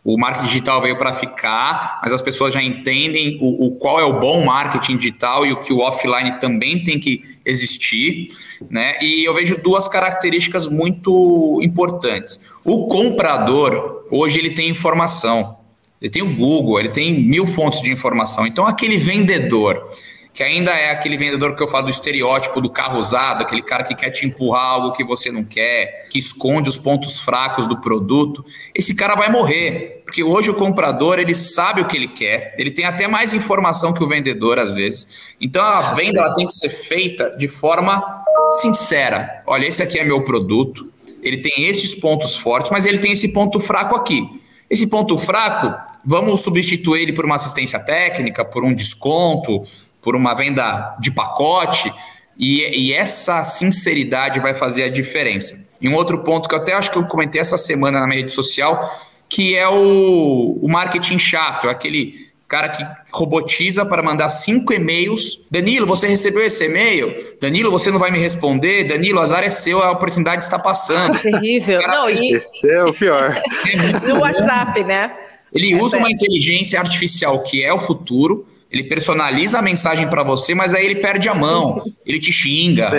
O 0.07 0.17
marketing 0.17 0.47
digital 0.47 0.81
veio 0.81 0.97
para 0.97 1.11
ficar, 1.11 1.99
mas 2.01 2.13
as 2.13 2.21
pessoas 2.21 2.53
já 2.53 2.63
entendem 2.63 3.37
o, 3.41 3.65
o, 3.65 3.71
qual 3.71 3.99
é 3.99 4.05
o 4.05 4.17
bom 4.17 4.45
marketing 4.45 4.95
digital 4.95 5.45
e 5.45 5.51
o 5.51 5.57
que 5.57 5.73
o 5.73 5.79
offline 5.79 6.39
também 6.39 6.81
tem 6.81 6.97
que 6.97 7.21
existir, 7.45 8.29
né? 8.69 8.95
E 9.01 9.27
eu 9.27 9.33
vejo 9.33 9.61
duas 9.61 9.85
características 9.89 10.65
muito 10.65 11.59
importantes. 11.61 12.39
O 12.63 12.87
comprador, 12.87 14.07
hoje, 14.09 14.39
ele 14.39 14.51
tem 14.51 14.69
informação. 14.69 15.57
Ele 16.01 16.09
tem 16.09 16.21
o 16.21 16.33
Google, 16.33 16.79
ele 16.79 16.89
tem 16.89 17.21
mil 17.21 17.45
fontes 17.45 17.81
de 17.81 17.91
informação. 17.91 18.47
Então, 18.47 18.65
aquele 18.65 18.97
vendedor 18.97 19.91
que 20.38 20.43
ainda 20.43 20.69
é 20.69 20.91
aquele 20.91 21.17
vendedor 21.17 21.56
que 21.56 21.63
eu 21.63 21.67
falo 21.67 21.86
do 21.86 21.89
estereótipo 21.89 22.62
do 22.62 22.69
carro 22.69 23.00
usado, 23.00 23.41
aquele 23.41 23.63
cara 23.63 23.84
que 23.84 23.95
quer 23.95 24.12
te 24.12 24.23
empurrar 24.23 24.65
algo 24.65 24.91
que 24.91 25.04
você 25.04 25.32
não 25.32 25.43
quer, 25.43 26.08
que 26.12 26.19
esconde 26.19 26.69
os 26.69 26.78
pontos 26.78 27.17
fracos 27.17 27.65
do 27.65 27.82
produto, 27.82 28.45
esse 28.76 28.95
cara 28.95 29.15
vai 29.15 29.32
morrer, 29.32 30.04
porque 30.06 30.23
hoje 30.23 30.52
o 30.52 30.54
comprador 30.54 31.17
ele 31.17 31.34
sabe 31.34 31.82
o 31.82 31.88
que 31.88 31.97
ele 31.97 32.10
quer, 32.10 32.54
ele 32.56 32.69
tem 32.69 32.86
até 32.86 33.08
mais 33.08 33.34
informação 33.34 33.91
que 33.91 34.04
o 34.04 34.08
vendedor 34.08 34.60
às 34.60 34.71
vezes. 34.71 35.08
Então 35.41 35.65
a 35.65 35.95
venda 35.95 36.19
ela 36.19 36.36
tem 36.36 36.45
que 36.45 36.54
ser 36.54 36.69
feita 36.69 37.36
de 37.36 37.47
forma 37.47 38.23
sincera. 38.62 39.41
Olha, 39.47 39.65
esse 39.65 39.82
aqui 39.82 39.97
é 39.97 40.04
meu 40.04 40.23
produto, 40.23 40.88
ele 41.23 41.38
tem 41.38 41.65
esses 41.65 41.95
pontos 41.95 42.36
fortes, 42.36 42.69
mas 42.69 42.86
ele 42.86 43.00
tem 43.00 43.12
esse 43.12 43.34
ponto 43.34 43.60
fraco 43.60 43.95
aqui. 43.95 44.21
Esse 44.69 44.86
ponto 44.86 45.17
fraco, 45.17 45.73
vamos 46.06 46.41
substituir 46.41 47.02
ele 47.02 47.13
por 47.13 47.26
uma 47.26 47.38
assistência 47.38 47.80
técnica, 47.80 48.43
por 48.43 48.65
um 48.65 48.73
desconto, 48.73 49.63
por 50.07 50.15
uma 50.15 50.33
venda 50.33 50.95
de 51.01 51.11
pacote, 51.11 51.93
e, 52.37 52.61
e, 52.61 52.93
essa 52.93 53.43
sinceridade 53.43 54.39
vai 54.39 54.53
fazer 54.53 54.83
a 54.83 54.89
diferença. 54.89 55.69
E 55.81 55.89
um 55.89 55.95
outro 55.95 56.19
ponto 56.19 56.47
que 56.47 56.55
eu 56.55 56.59
até 56.59 56.71
acho 56.71 56.89
que 56.89 56.97
eu 56.97 57.05
comentei 57.07 57.41
essa 57.41 57.57
semana 57.57 57.99
na 57.99 58.07
minha 58.07 58.21
rede 58.21 58.31
social, 58.31 58.89
que 59.27 59.53
é 59.53 59.67
o, 59.67 60.59
o 60.61 60.67
marketing 60.69 61.19
chato, 61.19 61.67
aquele 61.67 62.25
cara 62.47 62.69
que 62.69 62.87
robotiza 63.11 63.85
para 63.85 64.01
mandar 64.01 64.29
cinco 64.29 64.71
e-mails. 64.71 65.45
Danilo, 65.51 65.85
você 65.85 66.07
recebeu 66.07 66.45
esse 66.45 66.63
e-mail? 66.63 67.35
Danilo, 67.41 67.69
você 67.69 67.91
não 67.91 67.99
vai 67.99 68.09
me 68.09 68.17
responder? 68.17 68.85
Danilo, 68.85 69.19
azar 69.19 69.43
é 69.43 69.49
seu, 69.49 69.83
a 69.83 69.91
oportunidade 69.91 70.41
está 70.41 70.57
passando. 70.57 71.19
Terrível. 71.19 71.81
Cara, 71.81 71.97
não, 71.97 72.09
e... 72.09 72.33
Esse 72.33 72.69
é 72.69 72.81
o 72.85 72.93
pior. 72.93 73.41
no 74.07 74.21
WhatsApp, 74.21 74.85
né? 74.85 75.11
Ele 75.51 75.75
usa 75.75 75.97
uma 75.97 76.09
inteligência 76.09 76.79
artificial 76.79 77.43
que 77.43 77.61
é 77.61 77.73
o 77.73 77.79
futuro, 77.79 78.47
ele 78.71 78.84
personaliza 78.84 79.60
a 79.60 79.62
mensagem 79.62 80.10
para 80.10 80.23
você, 80.23 80.53
mas 80.53 80.73
aí 80.73 80.86
ele 80.86 80.95
perde 80.95 81.30
a 81.30 81.34
mão, 81.34 81.84
ele 82.06 82.19
te 82.19 82.32
xinga, 82.32 82.91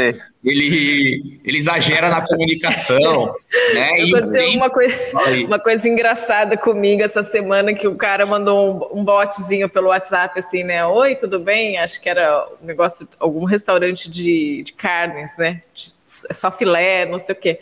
ele, 0.44 1.40
ele 1.44 1.58
exagera 1.58 2.08
na 2.08 2.26
comunicação. 2.26 3.34
Né? 3.74 4.02
Aconteceu 4.02 4.48
uma, 4.50 4.70
coisa, 4.70 4.96
uma 5.46 5.58
coisa 5.58 5.88
engraçada 5.88 6.56
comigo 6.56 7.02
essa 7.02 7.22
semana 7.22 7.74
que 7.74 7.86
o 7.86 7.96
cara 7.96 8.24
mandou 8.24 8.90
um, 8.94 9.00
um 9.00 9.04
botzinho 9.04 9.68
pelo 9.68 9.88
WhatsApp 9.88 10.38
assim, 10.38 10.64
né? 10.64 10.86
Oi, 10.86 11.16
tudo 11.16 11.38
bem? 11.38 11.78
Acho 11.78 12.00
que 12.00 12.08
era 12.08 12.46
um 12.62 12.66
negócio, 12.66 13.06
algum 13.18 13.44
restaurante 13.44 14.10
de, 14.10 14.62
de 14.62 14.72
carnes, 14.72 15.36
né? 15.36 15.62
De, 15.74 15.97
é 16.28 16.32
só 16.32 16.50
filé, 16.50 17.04
não 17.06 17.18
sei 17.18 17.34
o 17.34 17.38
quê. 17.38 17.60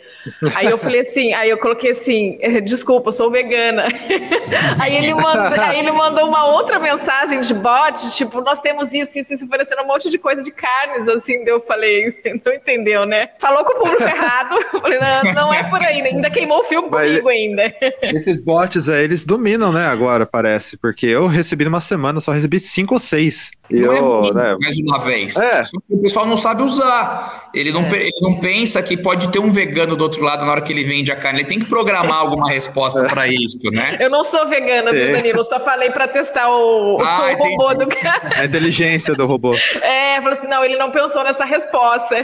Aí 0.55 0.67
eu 0.67 0.77
falei 0.77 1.01
assim, 1.01 1.33
aí 1.33 1.49
eu 1.49 1.57
coloquei 1.57 1.91
assim, 1.91 2.37
eh, 2.41 2.61
desculpa, 2.61 3.09
eu 3.09 3.13
sou 3.13 3.29
vegana. 3.29 3.83
Aí 4.79 4.95
ele, 4.95 5.13
mandou, 5.13 5.59
aí 5.59 5.79
ele 5.79 5.91
mandou 5.91 6.27
uma 6.27 6.45
outra 6.45 6.79
mensagem 6.79 7.41
de 7.41 7.53
bot, 7.53 8.15
tipo, 8.15 8.41
nós 8.41 8.59
temos 8.59 8.93
isso, 8.93 9.19
isso, 9.19 9.33
isso, 9.33 9.45
oferecendo 9.45 9.81
um 9.81 9.87
monte 9.87 10.09
de 10.09 10.17
coisa 10.17 10.43
de 10.43 10.51
carnes, 10.51 11.09
assim, 11.09 11.43
eu 11.45 11.59
falei, 11.59 12.15
não 12.45 12.53
entendeu, 12.53 13.05
né? 13.05 13.29
Falou 13.39 13.65
com 13.65 13.73
o 13.73 13.75
público 13.83 14.03
errado, 14.03 14.55
eu 14.73 14.81
falei, 14.81 14.99
não, 14.99 15.33
não 15.33 15.53
é 15.53 15.63
por 15.69 15.81
aí, 15.81 16.01
ainda 16.01 16.29
queimou 16.29 16.59
o 16.59 16.63
filme 16.63 16.87
Mas 16.89 17.09
comigo 17.09 17.29
ainda. 17.29 17.73
Esses 18.01 18.41
bots 18.41 18.87
aí, 18.87 19.03
eles 19.03 19.25
dominam, 19.25 19.71
né, 19.71 19.85
agora, 19.85 20.25
parece, 20.25 20.77
porque 20.77 21.07
eu 21.07 21.27
recebi 21.27 21.65
numa 21.65 21.81
semana, 21.81 22.19
só 22.19 22.31
recebi 22.31 22.59
cinco 22.59 22.93
ou 22.95 22.99
seis. 22.99 23.51
E 23.69 23.81
não 23.81 23.93
eu, 23.93 24.25
é 24.25 24.33
né? 24.33 24.57
mais 24.61 24.77
uma 24.79 24.99
vez. 24.99 25.35
É. 25.35 25.63
Só 25.63 25.77
que 25.79 25.93
o 25.93 26.01
pessoal 26.01 26.25
não 26.25 26.37
sabe 26.37 26.63
usar. 26.63 27.49
Ele 27.53 27.71
não, 27.71 27.81
é. 27.81 27.95
ele 27.95 28.19
não 28.21 28.36
pensa 28.39 28.81
que 28.81 28.97
pode 28.97 29.29
ter 29.29 29.39
um 29.39 29.51
vegano 29.51 29.95
do 29.95 30.03
outro 30.03 30.23
lado 30.23 30.45
na 30.45 30.51
hora 30.51 30.61
que 30.61 30.71
ele 30.71 30.83
vende 30.83 31.11
a 31.11 31.15
carne. 31.15 31.41
Ele 31.41 31.47
tem 31.47 31.59
que 31.59 31.65
programar 31.65 32.19
alguma 32.19 32.49
resposta 32.49 33.05
é. 33.05 33.07
para 33.07 33.27
isso, 33.27 33.59
né? 33.71 33.97
Eu 33.99 34.09
não 34.09 34.23
sou 34.23 34.47
vegana, 34.47 34.91
viu, 34.91 35.11
Danilo? 35.11 35.39
Eu 35.39 35.43
só 35.43 35.59
falei 35.59 35.89
para 35.89 36.07
testar 36.07 36.49
o, 36.49 36.97
ah, 37.01 37.31
o 37.31 37.43
robô 37.43 37.73
do 37.73 37.87
cara. 37.87 38.31
A 38.37 38.45
inteligência 38.45 39.15
do 39.15 39.25
robô. 39.25 39.55
É, 39.81 40.17
falou 40.17 40.31
assim: 40.31 40.47
não, 40.47 40.63
ele 40.63 40.75
não 40.77 40.91
pensou 40.91 41.23
nessa 41.23 41.45
resposta. 41.45 42.23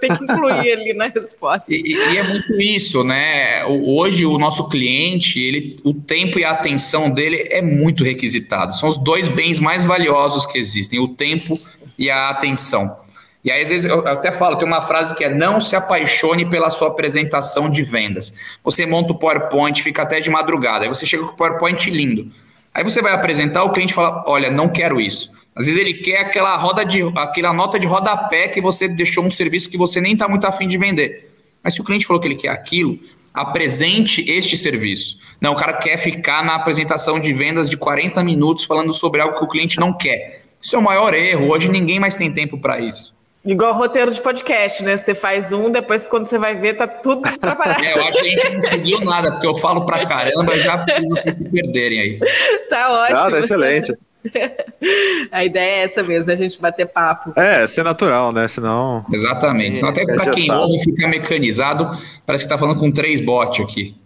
Tem 0.00 0.16
que 0.16 0.24
incluir 0.24 0.66
ele 0.66 0.94
na 0.94 1.06
resposta. 1.06 1.72
E, 1.72 1.82
e, 1.82 2.16
é 2.16 2.22
muito 2.22 2.60
isso, 2.60 3.02
né? 3.04 3.64
Hoje 3.64 4.26
o 4.26 4.38
nosso 4.38 4.68
cliente, 4.68 5.40
ele, 5.40 5.76
o 5.84 5.94
tempo 5.94 6.38
e 6.38 6.44
a 6.44 6.50
atenção 6.50 7.10
dele 7.10 7.48
é 7.50 7.62
muito 7.62 8.04
requisitado. 8.04 8.76
São 8.76 8.88
os 8.88 8.96
dois 8.96 9.28
bens 9.28 9.58
mais 9.58 9.84
valiosos 9.84 10.46
que 10.46 10.58
existem: 10.58 10.98
o 10.98 11.08
tempo 11.08 11.58
e 11.98 12.10
a 12.10 12.30
atenção. 12.30 13.01
E 13.44 13.50
aí, 13.50 13.62
às 13.62 13.70
vezes, 13.70 13.84
eu 13.84 14.06
até 14.06 14.30
falo, 14.30 14.56
tem 14.56 14.66
uma 14.66 14.82
frase 14.82 15.14
que 15.16 15.24
é 15.24 15.28
não 15.28 15.60
se 15.60 15.74
apaixone 15.74 16.48
pela 16.48 16.70
sua 16.70 16.88
apresentação 16.88 17.68
de 17.68 17.82
vendas. 17.82 18.32
Você 18.62 18.86
monta 18.86 19.12
o 19.12 19.18
PowerPoint, 19.18 19.82
fica 19.82 20.02
até 20.02 20.20
de 20.20 20.30
madrugada, 20.30 20.84
aí 20.84 20.88
você 20.88 21.04
chega 21.04 21.24
com 21.24 21.32
o 21.32 21.36
PowerPoint 21.36 21.90
lindo. 21.90 22.30
Aí 22.72 22.84
você 22.84 23.02
vai 23.02 23.12
apresentar, 23.12 23.64
o 23.64 23.72
cliente 23.72 23.92
fala, 23.92 24.22
olha, 24.26 24.50
não 24.50 24.68
quero 24.68 25.00
isso. 25.00 25.30
Às 25.54 25.66
vezes 25.66 25.78
ele 25.78 25.94
quer 25.94 26.18
aquela 26.18 26.56
roda 26.56 26.84
de 26.84 27.02
aquela 27.16 27.52
nota 27.52 27.78
de 27.78 27.86
rodapé 27.86 28.48
que 28.48 28.60
você 28.60 28.88
deixou 28.88 29.22
um 29.22 29.30
serviço 29.30 29.68
que 29.68 29.76
você 29.76 30.00
nem 30.00 30.14
está 30.14 30.26
muito 30.26 30.46
afim 30.46 30.66
de 30.66 30.78
vender. 30.78 31.30
Mas 31.62 31.74
se 31.74 31.80
o 31.80 31.84
cliente 31.84 32.06
falou 32.06 32.20
que 32.20 32.26
ele 32.26 32.36
quer 32.36 32.48
aquilo, 32.48 32.98
apresente 33.34 34.28
este 34.30 34.56
serviço. 34.56 35.18
Não, 35.40 35.52
o 35.52 35.56
cara 35.56 35.74
quer 35.74 35.98
ficar 35.98 36.42
na 36.44 36.54
apresentação 36.54 37.20
de 37.20 37.32
vendas 37.32 37.68
de 37.68 37.76
40 37.76 38.22
minutos 38.24 38.64
falando 38.64 38.94
sobre 38.94 39.20
algo 39.20 39.36
que 39.36 39.44
o 39.44 39.48
cliente 39.48 39.78
não 39.78 39.92
quer. 39.92 40.44
Isso 40.60 40.74
é 40.74 40.78
o 40.78 40.82
maior 40.82 41.12
erro. 41.12 41.50
Hoje 41.50 41.68
ninguém 41.68 42.00
mais 42.00 42.14
tem 42.14 42.32
tempo 42.32 42.58
para 42.58 42.80
isso. 42.80 43.14
Igual 43.44 43.74
roteiro 43.74 44.10
de 44.12 44.20
podcast, 44.20 44.84
né? 44.84 44.96
Você 44.96 45.14
faz 45.14 45.52
um, 45.52 45.68
depois 45.70 46.06
quando 46.06 46.26
você 46.26 46.38
vai 46.38 46.54
ver, 46.56 46.74
tá 46.74 46.86
tudo 46.86 47.22
preparado. 47.22 47.82
É, 47.82 47.98
eu 47.98 48.02
acho 48.02 48.20
que 48.20 48.28
a 48.28 48.30
gente 48.30 48.48
não 48.50 48.60
conseguiu 48.60 49.00
nada, 49.00 49.32
porque 49.32 49.46
eu 49.46 49.54
falo 49.56 49.84
pra 49.84 50.06
caramba, 50.06 50.58
já 50.60 50.78
pra 50.78 51.00
vocês 51.08 51.34
se 51.34 51.44
perderem 51.44 52.00
aí. 52.00 52.20
Tá 52.68 52.92
ótimo. 52.92 53.18
Ah, 53.18 53.30
tá 53.30 53.40
excelente. 53.40 53.96
A 55.32 55.44
ideia 55.44 55.80
é 55.80 55.82
essa 55.82 56.02
mesmo, 56.02 56.30
a 56.30 56.36
gente 56.36 56.60
bater 56.60 56.86
papo. 56.86 57.32
É, 57.38 57.66
ser 57.66 57.82
natural, 57.82 58.32
né? 58.32 58.46
Senão. 58.46 59.04
Exatamente. 59.12 59.78
Senão 59.78 59.90
até 59.90 60.04
para 60.04 60.30
quem 60.30 60.50
ouve 60.52 60.78
fica 60.84 61.08
mecanizado, 61.08 61.98
parece 62.24 62.44
que 62.44 62.50
tá 62.50 62.56
falando 62.56 62.78
com 62.78 62.90
três 62.90 63.20
bots 63.20 63.60
aqui. 63.60 63.96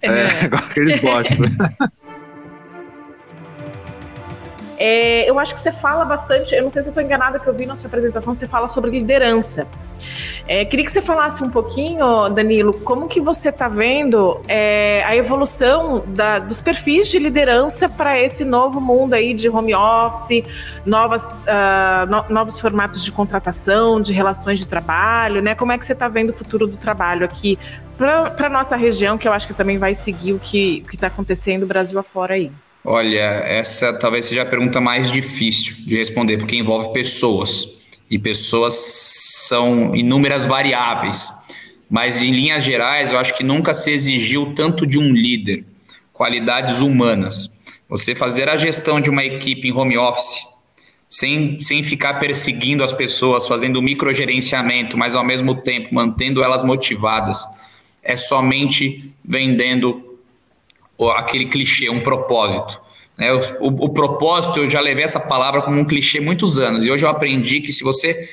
É, 0.00 0.08
é 0.08 0.44
igual 0.46 0.62
aqueles 0.62 1.00
bots. 1.00 1.36
É, 4.78 5.28
eu 5.28 5.38
acho 5.38 5.54
que 5.54 5.60
você 5.60 5.72
fala 5.72 6.04
bastante, 6.04 6.54
eu 6.54 6.62
não 6.62 6.70
sei 6.70 6.82
se 6.82 6.88
eu 6.88 6.90
estou 6.90 7.02
enganada 7.02 7.38
que 7.38 7.46
eu 7.46 7.54
vi 7.54 7.66
na 7.66 7.76
sua 7.76 7.88
apresentação, 7.88 8.34
você 8.34 8.46
fala 8.46 8.68
sobre 8.68 8.90
liderança. 8.90 9.66
É, 10.48 10.64
queria 10.64 10.84
que 10.84 10.92
você 10.92 11.02
falasse 11.02 11.42
um 11.42 11.50
pouquinho, 11.50 12.28
Danilo, 12.28 12.72
como 12.72 13.08
que 13.08 13.20
você 13.20 13.48
está 13.48 13.66
vendo 13.66 14.40
é, 14.46 15.02
a 15.04 15.16
evolução 15.16 16.04
da, 16.06 16.38
dos 16.38 16.60
perfis 16.60 17.08
de 17.08 17.18
liderança 17.18 17.88
para 17.88 18.20
esse 18.20 18.44
novo 18.44 18.80
mundo 18.80 19.14
aí 19.14 19.34
de 19.34 19.48
home 19.48 19.74
office, 19.74 20.44
novas, 20.84 21.44
uh, 21.44 22.06
no, 22.08 22.24
novos 22.32 22.60
formatos 22.60 23.04
de 23.04 23.10
contratação, 23.10 24.00
de 24.00 24.12
relações 24.12 24.60
de 24.60 24.68
trabalho, 24.68 25.42
né? 25.42 25.54
Como 25.54 25.72
é 25.72 25.78
que 25.78 25.84
você 25.84 25.94
está 25.94 26.06
vendo 26.06 26.30
o 26.30 26.32
futuro 26.32 26.66
do 26.66 26.76
trabalho 26.76 27.24
aqui 27.24 27.58
para 27.98 28.46
a 28.46 28.50
nossa 28.50 28.76
região, 28.76 29.18
que 29.18 29.26
eu 29.26 29.32
acho 29.32 29.48
que 29.48 29.54
também 29.54 29.78
vai 29.78 29.94
seguir 29.94 30.32
o 30.32 30.38
que 30.38 30.84
está 30.92 31.08
acontecendo 31.08 31.66
Brasil 31.66 31.98
afora 31.98 32.34
aí? 32.34 32.52
Olha, 32.88 33.42
essa 33.44 33.92
talvez 33.92 34.26
seja 34.26 34.42
a 34.42 34.46
pergunta 34.46 34.80
mais 34.80 35.10
difícil 35.10 35.74
de 35.84 35.96
responder, 35.96 36.38
porque 36.38 36.54
envolve 36.54 36.92
pessoas. 36.92 37.76
E 38.08 38.16
pessoas 38.16 38.74
são 38.76 39.92
inúmeras 39.96 40.46
variáveis. 40.46 41.28
Mas, 41.90 42.16
em 42.16 42.30
linhas 42.30 42.62
gerais, 42.62 43.12
eu 43.12 43.18
acho 43.18 43.36
que 43.36 43.42
nunca 43.42 43.74
se 43.74 43.90
exigiu 43.90 44.54
tanto 44.54 44.86
de 44.86 45.00
um 45.00 45.12
líder, 45.12 45.64
qualidades 46.12 46.80
humanas. 46.80 47.60
Você 47.88 48.14
fazer 48.14 48.48
a 48.48 48.56
gestão 48.56 49.00
de 49.00 49.10
uma 49.10 49.24
equipe 49.24 49.66
em 49.66 49.72
home 49.72 49.98
office, 49.98 50.38
sem, 51.08 51.60
sem 51.60 51.82
ficar 51.82 52.20
perseguindo 52.20 52.84
as 52.84 52.92
pessoas, 52.92 53.48
fazendo 53.48 53.82
microgerenciamento, 53.82 54.96
mas 54.96 55.16
ao 55.16 55.24
mesmo 55.24 55.56
tempo 55.56 55.92
mantendo 55.92 56.40
elas 56.40 56.62
motivadas, 56.62 57.44
é 58.00 58.16
somente 58.16 59.12
vendendo 59.24 60.05
aquele 61.16 61.46
clichê, 61.46 61.88
um 61.90 62.00
propósito. 62.00 62.80
O, 63.60 63.66
o, 63.66 63.84
o, 63.86 63.88
propósito, 63.88 64.58
eu 64.58 64.68
já 64.68 64.80
levei 64.80 65.04
essa 65.04 65.20
palavra 65.20 65.62
como 65.62 65.80
um 65.80 65.84
clichê 65.84 66.20
muitos 66.20 66.58
anos, 66.58 66.86
e 66.86 66.90
hoje 66.90 67.04
eu 67.04 67.08
aprendi 67.08 67.60
que 67.60 67.72
se 67.72 67.82
você 67.82 68.28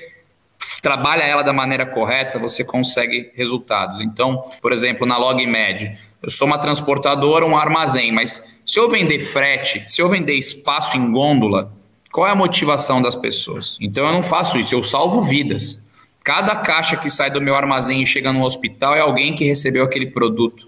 trabalha 0.81 1.23
ela 1.23 1.41
da 1.41 1.53
maneira 1.53 1.85
correta, 1.85 2.37
você 2.37 2.63
consegue 2.63 3.31
resultados. 3.35 4.01
Então, 4.01 4.43
por 4.61 4.73
exemplo, 4.73 5.07
na 5.07 5.17
LogMed, 5.17 5.97
eu 6.21 6.29
sou 6.29 6.45
uma 6.45 6.57
transportadora, 6.57 7.45
um 7.45 7.57
armazém, 7.57 8.11
mas 8.11 8.53
se 8.65 8.77
eu 8.77 8.89
vender 8.89 9.19
frete, 9.19 9.83
se 9.87 10.01
eu 10.01 10.09
vender 10.09 10.35
espaço 10.35 10.97
em 10.97 11.11
gôndola, 11.11 11.71
qual 12.11 12.27
é 12.27 12.31
a 12.31 12.35
motivação 12.35 13.01
das 13.01 13.15
pessoas? 13.15 13.77
Então 13.79 14.05
eu 14.05 14.11
não 14.11 14.21
faço 14.21 14.59
isso, 14.59 14.75
eu 14.75 14.83
salvo 14.83 15.21
vidas. 15.21 15.87
Cada 16.23 16.55
caixa 16.55 16.95
que 16.95 17.09
sai 17.09 17.31
do 17.31 17.41
meu 17.41 17.55
armazém 17.55 18.01
e 18.03 18.05
chega 18.05 18.31
no 18.31 18.43
hospital 18.43 18.95
é 18.95 18.99
alguém 18.99 19.33
que 19.33 19.43
recebeu 19.43 19.83
aquele 19.83 20.07
produto 20.07 20.67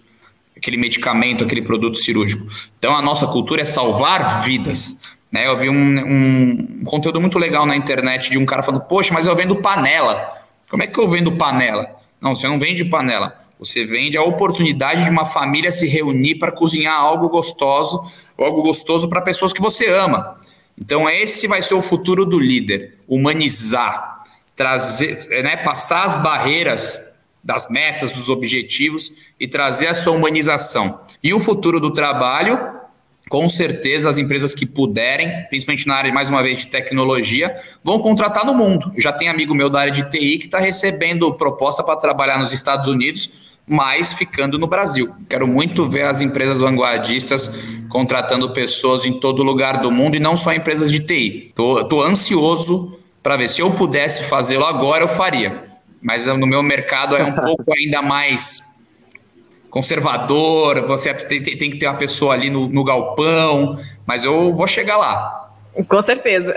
aquele 0.65 0.77
medicamento, 0.77 1.43
aquele 1.43 1.61
produto 1.61 1.95
cirúrgico. 1.95 2.47
Então 2.79 2.95
a 2.95 3.01
nossa 3.01 3.27
cultura 3.27 3.61
é 3.61 3.65
salvar 3.65 4.41
vidas. 4.43 4.97
Né? 5.31 5.47
Eu 5.47 5.59
vi 5.59 5.69
um, 5.69 5.75
um, 5.75 6.83
conteúdo 6.83 7.21
muito 7.21 7.37
legal 7.37 7.67
na 7.67 7.75
internet 7.75 8.31
de 8.31 8.37
um 8.39 8.45
cara 8.45 8.63
falando: 8.63 8.81
Poxa, 8.81 9.13
mas 9.13 9.27
eu 9.27 9.35
vendo 9.35 9.55
panela. 9.57 10.27
Como 10.67 10.81
é 10.81 10.87
que 10.87 10.99
eu 10.99 11.07
vendo 11.07 11.31
panela? 11.33 11.95
Não, 12.19 12.35
você 12.35 12.47
não 12.47 12.57
vende 12.57 12.83
panela. 12.83 13.39
Você 13.59 13.85
vende 13.85 14.17
a 14.17 14.23
oportunidade 14.23 15.05
de 15.05 15.09
uma 15.09 15.25
família 15.25 15.71
se 15.71 15.87
reunir 15.87 16.35
para 16.35 16.51
cozinhar 16.51 16.95
algo 16.95 17.29
gostoso, 17.29 18.03
algo 18.37 18.63
gostoso 18.63 19.07
para 19.07 19.21
pessoas 19.21 19.53
que 19.53 19.61
você 19.61 19.87
ama. 19.87 20.37
Então 20.77 21.09
esse 21.09 21.47
vai 21.47 21.61
ser 21.61 21.75
o 21.75 21.81
futuro 21.81 22.25
do 22.25 22.39
líder, 22.39 22.97
humanizar, 23.07 24.23
trazer, 24.55 25.29
né, 25.43 25.57
passar 25.57 26.03
as 26.03 26.15
barreiras 26.21 27.14
das 27.45 27.69
metas, 27.69 28.11
dos 28.11 28.27
objetivos 28.27 29.11
e 29.39 29.47
trazer 29.47 29.87
a 29.87 29.93
sua 29.93 30.13
humanização. 30.13 30.99
E 31.23 31.31
o 31.31 31.39
futuro 31.39 31.79
do 31.79 31.93
trabalho, 31.93 32.59
com 33.29 33.47
certeza 33.47 34.09
as 34.09 34.17
empresas 34.17 34.55
que 34.55 34.65
puderem, 34.65 35.45
principalmente 35.47 35.87
na 35.87 35.95
área 35.95 36.11
mais 36.11 36.27
uma 36.27 36.41
vez 36.41 36.57
de 36.57 36.65
tecnologia, 36.65 37.55
vão 37.83 37.99
contratar 37.99 38.43
no 38.43 38.55
mundo. 38.55 38.91
Já 38.97 39.13
tem 39.13 39.29
amigo 39.29 39.53
meu 39.53 39.69
da 39.69 39.81
área 39.81 39.91
de 39.91 40.09
TI 40.09 40.39
que 40.39 40.45
está 40.45 40.59
recebendo 40.59 41.31
proposta 41.35 41.83
para 41.83 41.95
trabalhar 41.95 42.39
nos 42.39 42.51
Estados 42.51 42.87
Unidos 42.87 43.45
mas 43.67 44.13
ficando 44.13 44.59
no 44.59 44.67
Brasil. 44.67 45.15
Quero 45.27 45.47
muito 45.47 45.89
ver 45.89 46.03
as 46.03 46.21
empresas 46.21 46.59
vanguardistas 46.59 47.51
contratando 47.89 48.53
pessoas 48.53 49.05
em 49.05 49.19
todo 49.19 49.41
lugar 49.41 49.81
do 49.81 49.91
mundo 49.91 50.15
e 50.15 50.19
não 50.19 50.37
só 50.37 50.53
empresas 50.53 50.91
de 50.91 50.99
TI. 50.99 51.47
Estou 51.47 52.03
ansioso 52.03 52.99
para 53.23 53.37
ver. 53.37 53.49
Se 53.49 53.61
eu 53.61 53.71
pudesse 53.71 54.23
fazê-lo 54.25 54.65
agora, 54.65 55.03
eu 55.03 55.07
faria. 55.07 55.63
Mas 56.05 56.27
no 56.27 56.45
meu 56.45 56.61
mercado 56.61 57.17
é 57.17 57.23
um 57.23 57.31
pouco 57.33 57.73
ainda 57.75 57.99
mais 57.99 58.79
conservador. 59.71 60.85
Você 60.85 61.11
tem, 61.15 61.41
tem, 61.41 61.71
que 61.71 61.77
ter 61.77 61.87
uma 61.87 61.97
pessoa 61.97 62.35
ali 62.35 62.47
no, 62.47 62.69
no 62.69 62.83
galpão, 62.83 63.75
mas 64.05 64.23
eu 64.23 64.53
vou 64.53 64.67
chegar 64.67 64.97
lá. 64.97 65.49
Com 65.87 66.01
certeza. 66.03 66.53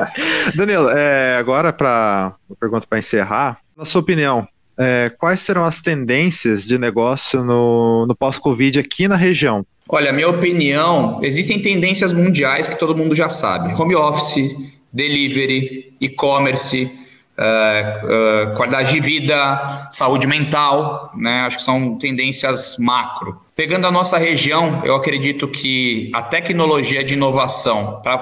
Danilo, 0.56 0.88
é, 0.88 1.36
agora 1.36 1.74
para 1.74 2.34
pergunta 2.58 2.86
para 2.88 2.98
encerrar, 2.98 3.58
na 3.76 3.84
sua 3.84 4.00
opinião, 4.00 4.48
é, 4.78 5.12
quais 5.18 5.42
serão 5.42 5.64
as 5.64 5.82
tendências 5.82 6.64
de 6.64 6.78
negócio 6.78 7.44
no, 7.44 8.06
no 8.06 8.16
pós-Covid 8.16 8.80
aqui 8.80 9.06
na 9.06 9.14
região? 9.14 9.64
Olha, 9.88 10.10
minha 10.10 10.28
opinião, 10.28 11.20
existem 11.22 11.60
tendências 11.60 12.14
mundiais 12.14 12.66
que 12.66 12.78
todo 12.78 12.96
mundo 12.96 13.14
já 13.14 13.28
sabe: 13.28 13.80
home 13.80 13.94
office, 13.94 14.56
delivery, 14.90 15.92
e-commerce, 16.00 16.90
uh, 17.38 18.56
qualidade 18.56 18.92
de 18.92 19.00
vida, 19.00 19.88
saúde 19.90 20.26
mental, 20.26 21.12
né? 21.16 21.40
Acho 21.40 21.58
que 21.58 21.62
são 21.62 21.98
tendências 21.98 22.76
macro. 22.78 23.40
Pegando 23.54 23.86
a 23.86 23.90
nossa 23.90 24.18
região, 24.18 24.82
eu 24.84 24.94
acredito 24.94 25.48
que 25.48 26.10
a 26.14 26.22
tecnologia 26.22 27.02
de 27.04 27.14
inovação 27.14 28.00
para 28.02 28.18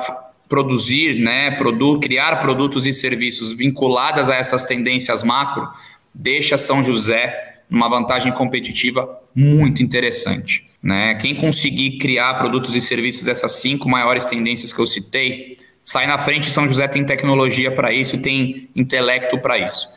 produzir, 0.48 1.18
né, 1.18 1.52
produ 1.52 1.98
criar 1.98 2.36
produtos 2.36 2.86
e 2.86 2.92
serviços 2.92 3.50
vinculadas 3.50 4.28
a 4.28 4.36
essas 4.36 4.64
tendências 4.64 5.22
macro 5.22 5.68
deixa 6.14 6.56
São 6.56 6.84
José 6.84 7.62
numa 7.68 7.88
vantagem 7.88 8.32
competitiva 8.32 9.20
muito 9.34 9.82
interessante. 9.82 10.68
Né? 10.82 11.14
Quem 11.14 11.34
conseguir 11.34 11.98
criar 11.98 12.34
produtos 12.34 12.76
e 12.76 12.80
serviços 12.80 13.24
dessas 13.24 13.52
cinco 13.52 13.88
maiores 13.88 14.26
tendências 14.26 14.72
que 14.72 14.78
eu 14.78 14.86
citei, 14.86 15.56
sai 15.84 16.06
na 16.06 16.18
frente. 16.18 16.50
São 16.50 16.66
José 16.66 16.88
tem 16.88 17.04
tecnologia 17.04 17.70
para 17.70 17.92
isso, 17.92 18.20
tem 18.20 18.68
intelecto 18.74 19.38
para 19.38 19.58
isso. 19.58 19.88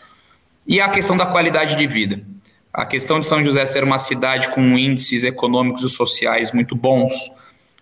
E 0.65 0.81
a 0.81 0.89
questão 0.89 1.15
da 1.15 1.25
qualidade 1.25 1.75
de 1.75 1.87
vida. 1.87 2.21
A 2.73 2.85
questão 2.85 3.19
de 3.19 3.25
São 3.25 3.43
José 3.43 3.65
ser 3.65 3.83
uma 3.83 3.97
cidade 3.97 4.49
com 4.49 4.61
índices 4.77 5.23
econômicos 5.23 5.83
e 5.83 5.89
sociais 5.89 6.51
muito 6.51 6.75
bons, 6.75 7.31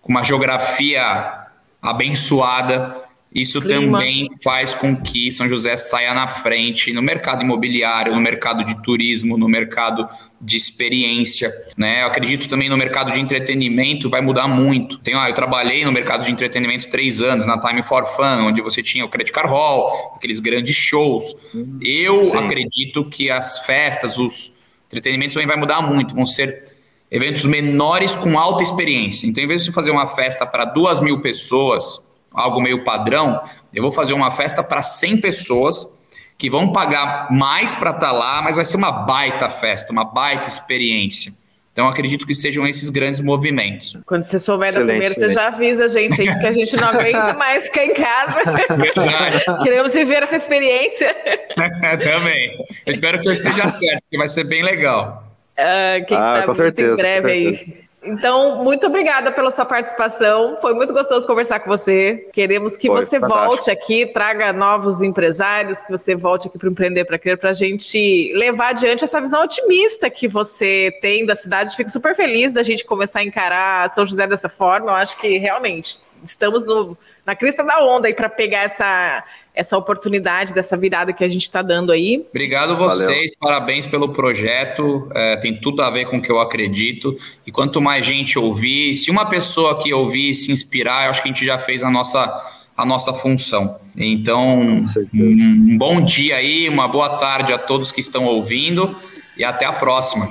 com 0.01 0.11
uma 0.11 0.23
geografia 0.23 1.47
abençoada, 1.81 2.95
isso 3.35 3.59
Clima. 3.59 3.99
também 3.99 4.29
faz 4.41 4.73
com 4.73 4.95
que 4.95 5.29
São 5.29 5.49
José 5.49 5.75
saia 5.75 6.13
na 6.13 6.25
frente 6.25 6.93
no 6.93 7.01
mercado 7.01 7.43
imobiliário, 7.43 8.15
no 8.15 8.21
mercado 8.21 8.63
de 8.63 8.81
turismo, 8.81 9.37
no 9.37 9.49
mercado 9.49 10.07
de 10.39 10.55
experiência, 10.55 11.51
né? 11.75 12.03
Eu 12.03 12.07
acredito 12.07 12.47
também 12.47 12.69
no 12.69 12.77
mercado 12.77 13.11
de 13.11 13.19
entretenimento 13.19 14.09
vai 14.09 14.21
mudar 14.21 14.47
muito. 14.47 14.97
Tenho, 14.99 15.19
ah, 15.19 15.27
eu 15.29 15.33
trabalhei 15.33 15.83
no 15.83 15.91
mercado 15.91 16.23
de 16.23 16.31
entretenimento 16.31 16.87
três 16.87 17.21
anos 17.21 17.45
na 17.45 17.59
Time 17.59 17.83
for 17.83 18.05
Fun, 18.05 18.47
onde 18.47 18.61
você 18.61 18.81
tinha 18.81 19.03
o 19.03 19.09
Credit 19.09 19.33
Card 19.33 19.49
Hall, 19.49 20.13
aqueles 20.15 20.39
grandes 20.39 20.73
shows. 20.73 21.35
Eu 21.81 22.23
Sim. 22.23 22.37
acredito 22.37 23.03
que 23.09 23.29
as 23.29 23.65
festas, 23.65 24.17
os 24.17 24.53
entretenimentos 24.87 25.33
também 25.33 25.47
vai 25.47 25.57
mudar 25.57 25.81
muito, 25.81 26.15
vão 26.15 26.25
ser 26.25 26.73
eventos 27.11 27.45
menores 27.45 28.15
com 28.15 28.39
alta 28.39 28.63
experiência. 28.63 29.27
Então, 29.27 29.43
em 29.43 29.47
vez 29.47 29.61
de 29.61 29.67
você 29.67 29.73
fazer 29.73 29.91
uma 29.91 30.07
festa 30.07 30.45
para 30.45 30.63
duas 30.63 31.01
mil 31.01 31.19
pessoas 31.19 32.04
algo 32.35 32.61
meio 32.61 32.83
padrão, 32.83 33.41
eu 33.73 33.81
vou 33.81 33.91
fazer 33.91 34.13
uma 34.13 34.31
festa 34.31 34.63
para 34.63 34.81
100 34.81 35.21
pessoas 35.21 35.99
que 36.37 36.49
vão 36.49 36.71
pagar 36.71 37.31
mais 37.31 37.73
para 37.73 37.91
estar 37.91 38.07
tá 38.07 38.11
lá, 38.11 38.41
mas 38.41 38.55
vai 38.55 38.65
ser 38.65 38.77
uma 38.77 38.91
baita 38.91 39.49
festa, 39.49 39.91
uma 39.91 40.03
baita 40.03 40.47
experiência. 40.47 41.31
Então, 41.75 41.89
acredito 41.89 42.25
que 42.25 42.33
sejam 42.33 42.65
esses 42.65 42.89
grandes 42.89 43.19
movimentos. 43.19 43.99
Quando 44.05 44.23
você 44.23 44.39
souber 44.39 44.69
excelente, 44.69 44.87
da 44.87 44.93
primeira, 44.93 45.13
excelente. 45.13 45.33
você 45.33 45.39
já 45.41 45.47
avisa 45.47 45.85
a 45.85 45.87
gente 45.89 46.21
aí, 46.21 46.27
porque 46.31 46.47
a 46.47 46.51
gente 46.53 46.75
não 46.77 46.87
aguenta 46.87 47.33
mais 47.37 47.65
ficar 47.65 47.85
em 47.85 47.93
casa. 47.93 48.39
Verdade. 48.77 49.43
Queremos 49.61 49.93
viver 49.93 50.23
essa 50.23 50.37
experiência. 50.37 51.13
Também. 52.01 52.65
Eu 52.85 52.91
espero 52.93 53.19
que 53.19 53.27
eu 53.27 53.33
esteja 53.33 53.67
certo, 53.67 54.01
porque 54.03 54.17
vai 54.17 54.29
ser 54.29 54.45
bem 54.45 54.63
legal. 54.63 55.29
Uh, 55.57 56.05
quem 56.05 56.17
ah, 56.17 56.23
sabe, 56.23 56.45
com 56.45 56.53
certeza, 56.53 56.93
em 56.93 56.95
breve 56.95 57.31
aí. 57.31 57.84
Então, 58.05 58.63
muito 58.63 58.85
obrigada 58.85 59.31
pela 59.31 59.49
sua 59.49 59.65
participação. 59.65 60.57
Foi 60.61 60.73
muito 60.73 60.93
gostoso 60.93 61.25
conversar 61.25 61.59
com 61.59 61.69
você. 61.69 62.27
Queremos 62.31 62.77
que 62.77 62.87
Foi, 62.87 63.01
você 63.01 63.19
fantástico. 63.19 63.47
volte 63.47 63.71
aqui, 63.71 64.05
traga 64.05 64.53
novos 64.53 65.01
empresários, 65.01 65.83
que 65.83 65.91
você 65.91 66.15
volte 66.15 66.47
aqui 66.47 66.57
para 66.57 66.69
Empreender 66.69 67.05
para 67.05 67.17
Crer, 67.17 67.37
para 67.37 67.49
a 67.49 67.53
gente 67.53 68.31
levar 68.35 68.69
adiante 68.69 69.03
essa 69.03 69.19
visão 69.19 69.43
otimista 69.43 70.09
que 70.09 70.27
você 70.27 70.95
tem 71.01 71.25
da 71.25 71.35
cidade. 71.35 71.75
Fico 71.75 71.89
super 71.89 72.15
feliz 72.15 72.53
da 72.53 72.61
gente 72.61 72.85
começar 72.85 73.19
a 73.19 73.23
encarar 73.23 73.89
São 73.89 74.05
José 74.05 74.27
dessa 74.27 74.49
forma. 74.49 74.91
Eu 74.91 74.95
acho 74.95 75.17
que 75.17 75.37
realmente 75.37 75.99
estamos 76.23 76.65
no, 76.65 76.97
na 77.25 77.35
crista 77.35 77.63
da 77.63 77.83
onda 77.83 78.07
aí 78.07 78.13
para 78.13 78.29
pegar 78.29 78.63
essa 78.63 79.23
essa 79.55 79.77
oportunidade 79.77 80.53
dessa 80.53 80.75
virada 80.75 81.13
que 81.13 81.23
a 81.23 81.27
gente 81.27 81.43
está 81.43 81.61
dando 81.61 81.91
aí. 81.91 82.25
Obrigado 82.29 82.75
vocês, 82.75 83.07
Valeu. 83.07 83.33
parabéns 83.39 83.85
pelo 83.85 84.09
projeto, 84.09 85.07
é, 85.13 85.37
tem 85.37 85.55
tudo 85.59 85.81
a 85.81 85.89
ver 85.89 86.05
com 86.09 86.17
o 86.17 86.21
que 86.21 86.31
eu 86.31 86.39
acredito. 86.39 87.17
E 87.47 87.51
quanto 87.51 87.81
mais 87.81 88.05
gente 88.05 88.37
ouvir, 88.37 88.93
se 88.95 89.09
uma 89.09 89.25
pessoa 89.25 89.81
que 89.81 89.93
ouvir 89.93 90.33
se 90.33 90.51
inspirar, 90.51 91.05
eu 91.05 91.11
acho 91.11 91.23
que 91.23 91.29
a 91.29 91.31
gente 91.31 91.45
já 91.45 91.57
fez 91.57 91.83
a 91.83 91.89
nossa 91.89 92.53
a 92.77 92.85
nossa 92.85 93.13
função. 93.13 93.79
Então, 93.95 94.77
um 95.13 95.77
bom 95.77 96.01
dia 96.01 96.35
aí, 96.35 96.67
uma 96.67 96.89
boa 96.89 97.17
tarde 97.17 97.53
a 97.53 97.57
todos 97.57 97.89
que 97.89 98.01
estão 98.01 98.25
ouvindo 98.25 98.93
e 99.37 99.45
até 99.45 99.65
a 99.65 99.71
próxima. 99.71 100.27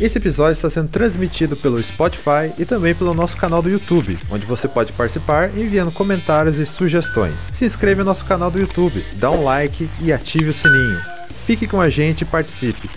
Esse 0.00 0.16
episódio 0.16 0.52
está 0.52 0.70
sendo 0.70 0.88
transmitido 0.88 1.54
pelo 1.54 1.82
Spotify 1.82 2.50
e 2.58 2.64
também 2.64 2.94
pelo 2.94 3.12
nosso 3.12 3.36
canal 3.36 3.60
do 3.60 3.68
YouTube, 3.68 4.18
onde 4.30 4.46
você 4.46 4.66
pode 4.66 4.92
participar 4.92 5.50
enviando 5.54 5.92
comentários 5.92 6.58
e 6.58 6.64
sugestões. 6.64 7.50
Se 7.52 7.66
inscreva 7.66 8.00
no 8.00 8.06
nosso 8.06 8.24
canal 8.24 8.50
do 8.50 8.58
YouTube, 8.58 9.04
dá 9.16 9.30
um 9.30 9.44
like 9.44 9.90
e 10.00 10.10
ative 10.10 10.48
o 10.48 10.54
sininho. 10.54 10.98
Fique 11.28 11.66
com 11.66 11.78
a 11.78 11.90
gente 11.90 12.22
e 12.22 12.24
participe. 12.24 12.88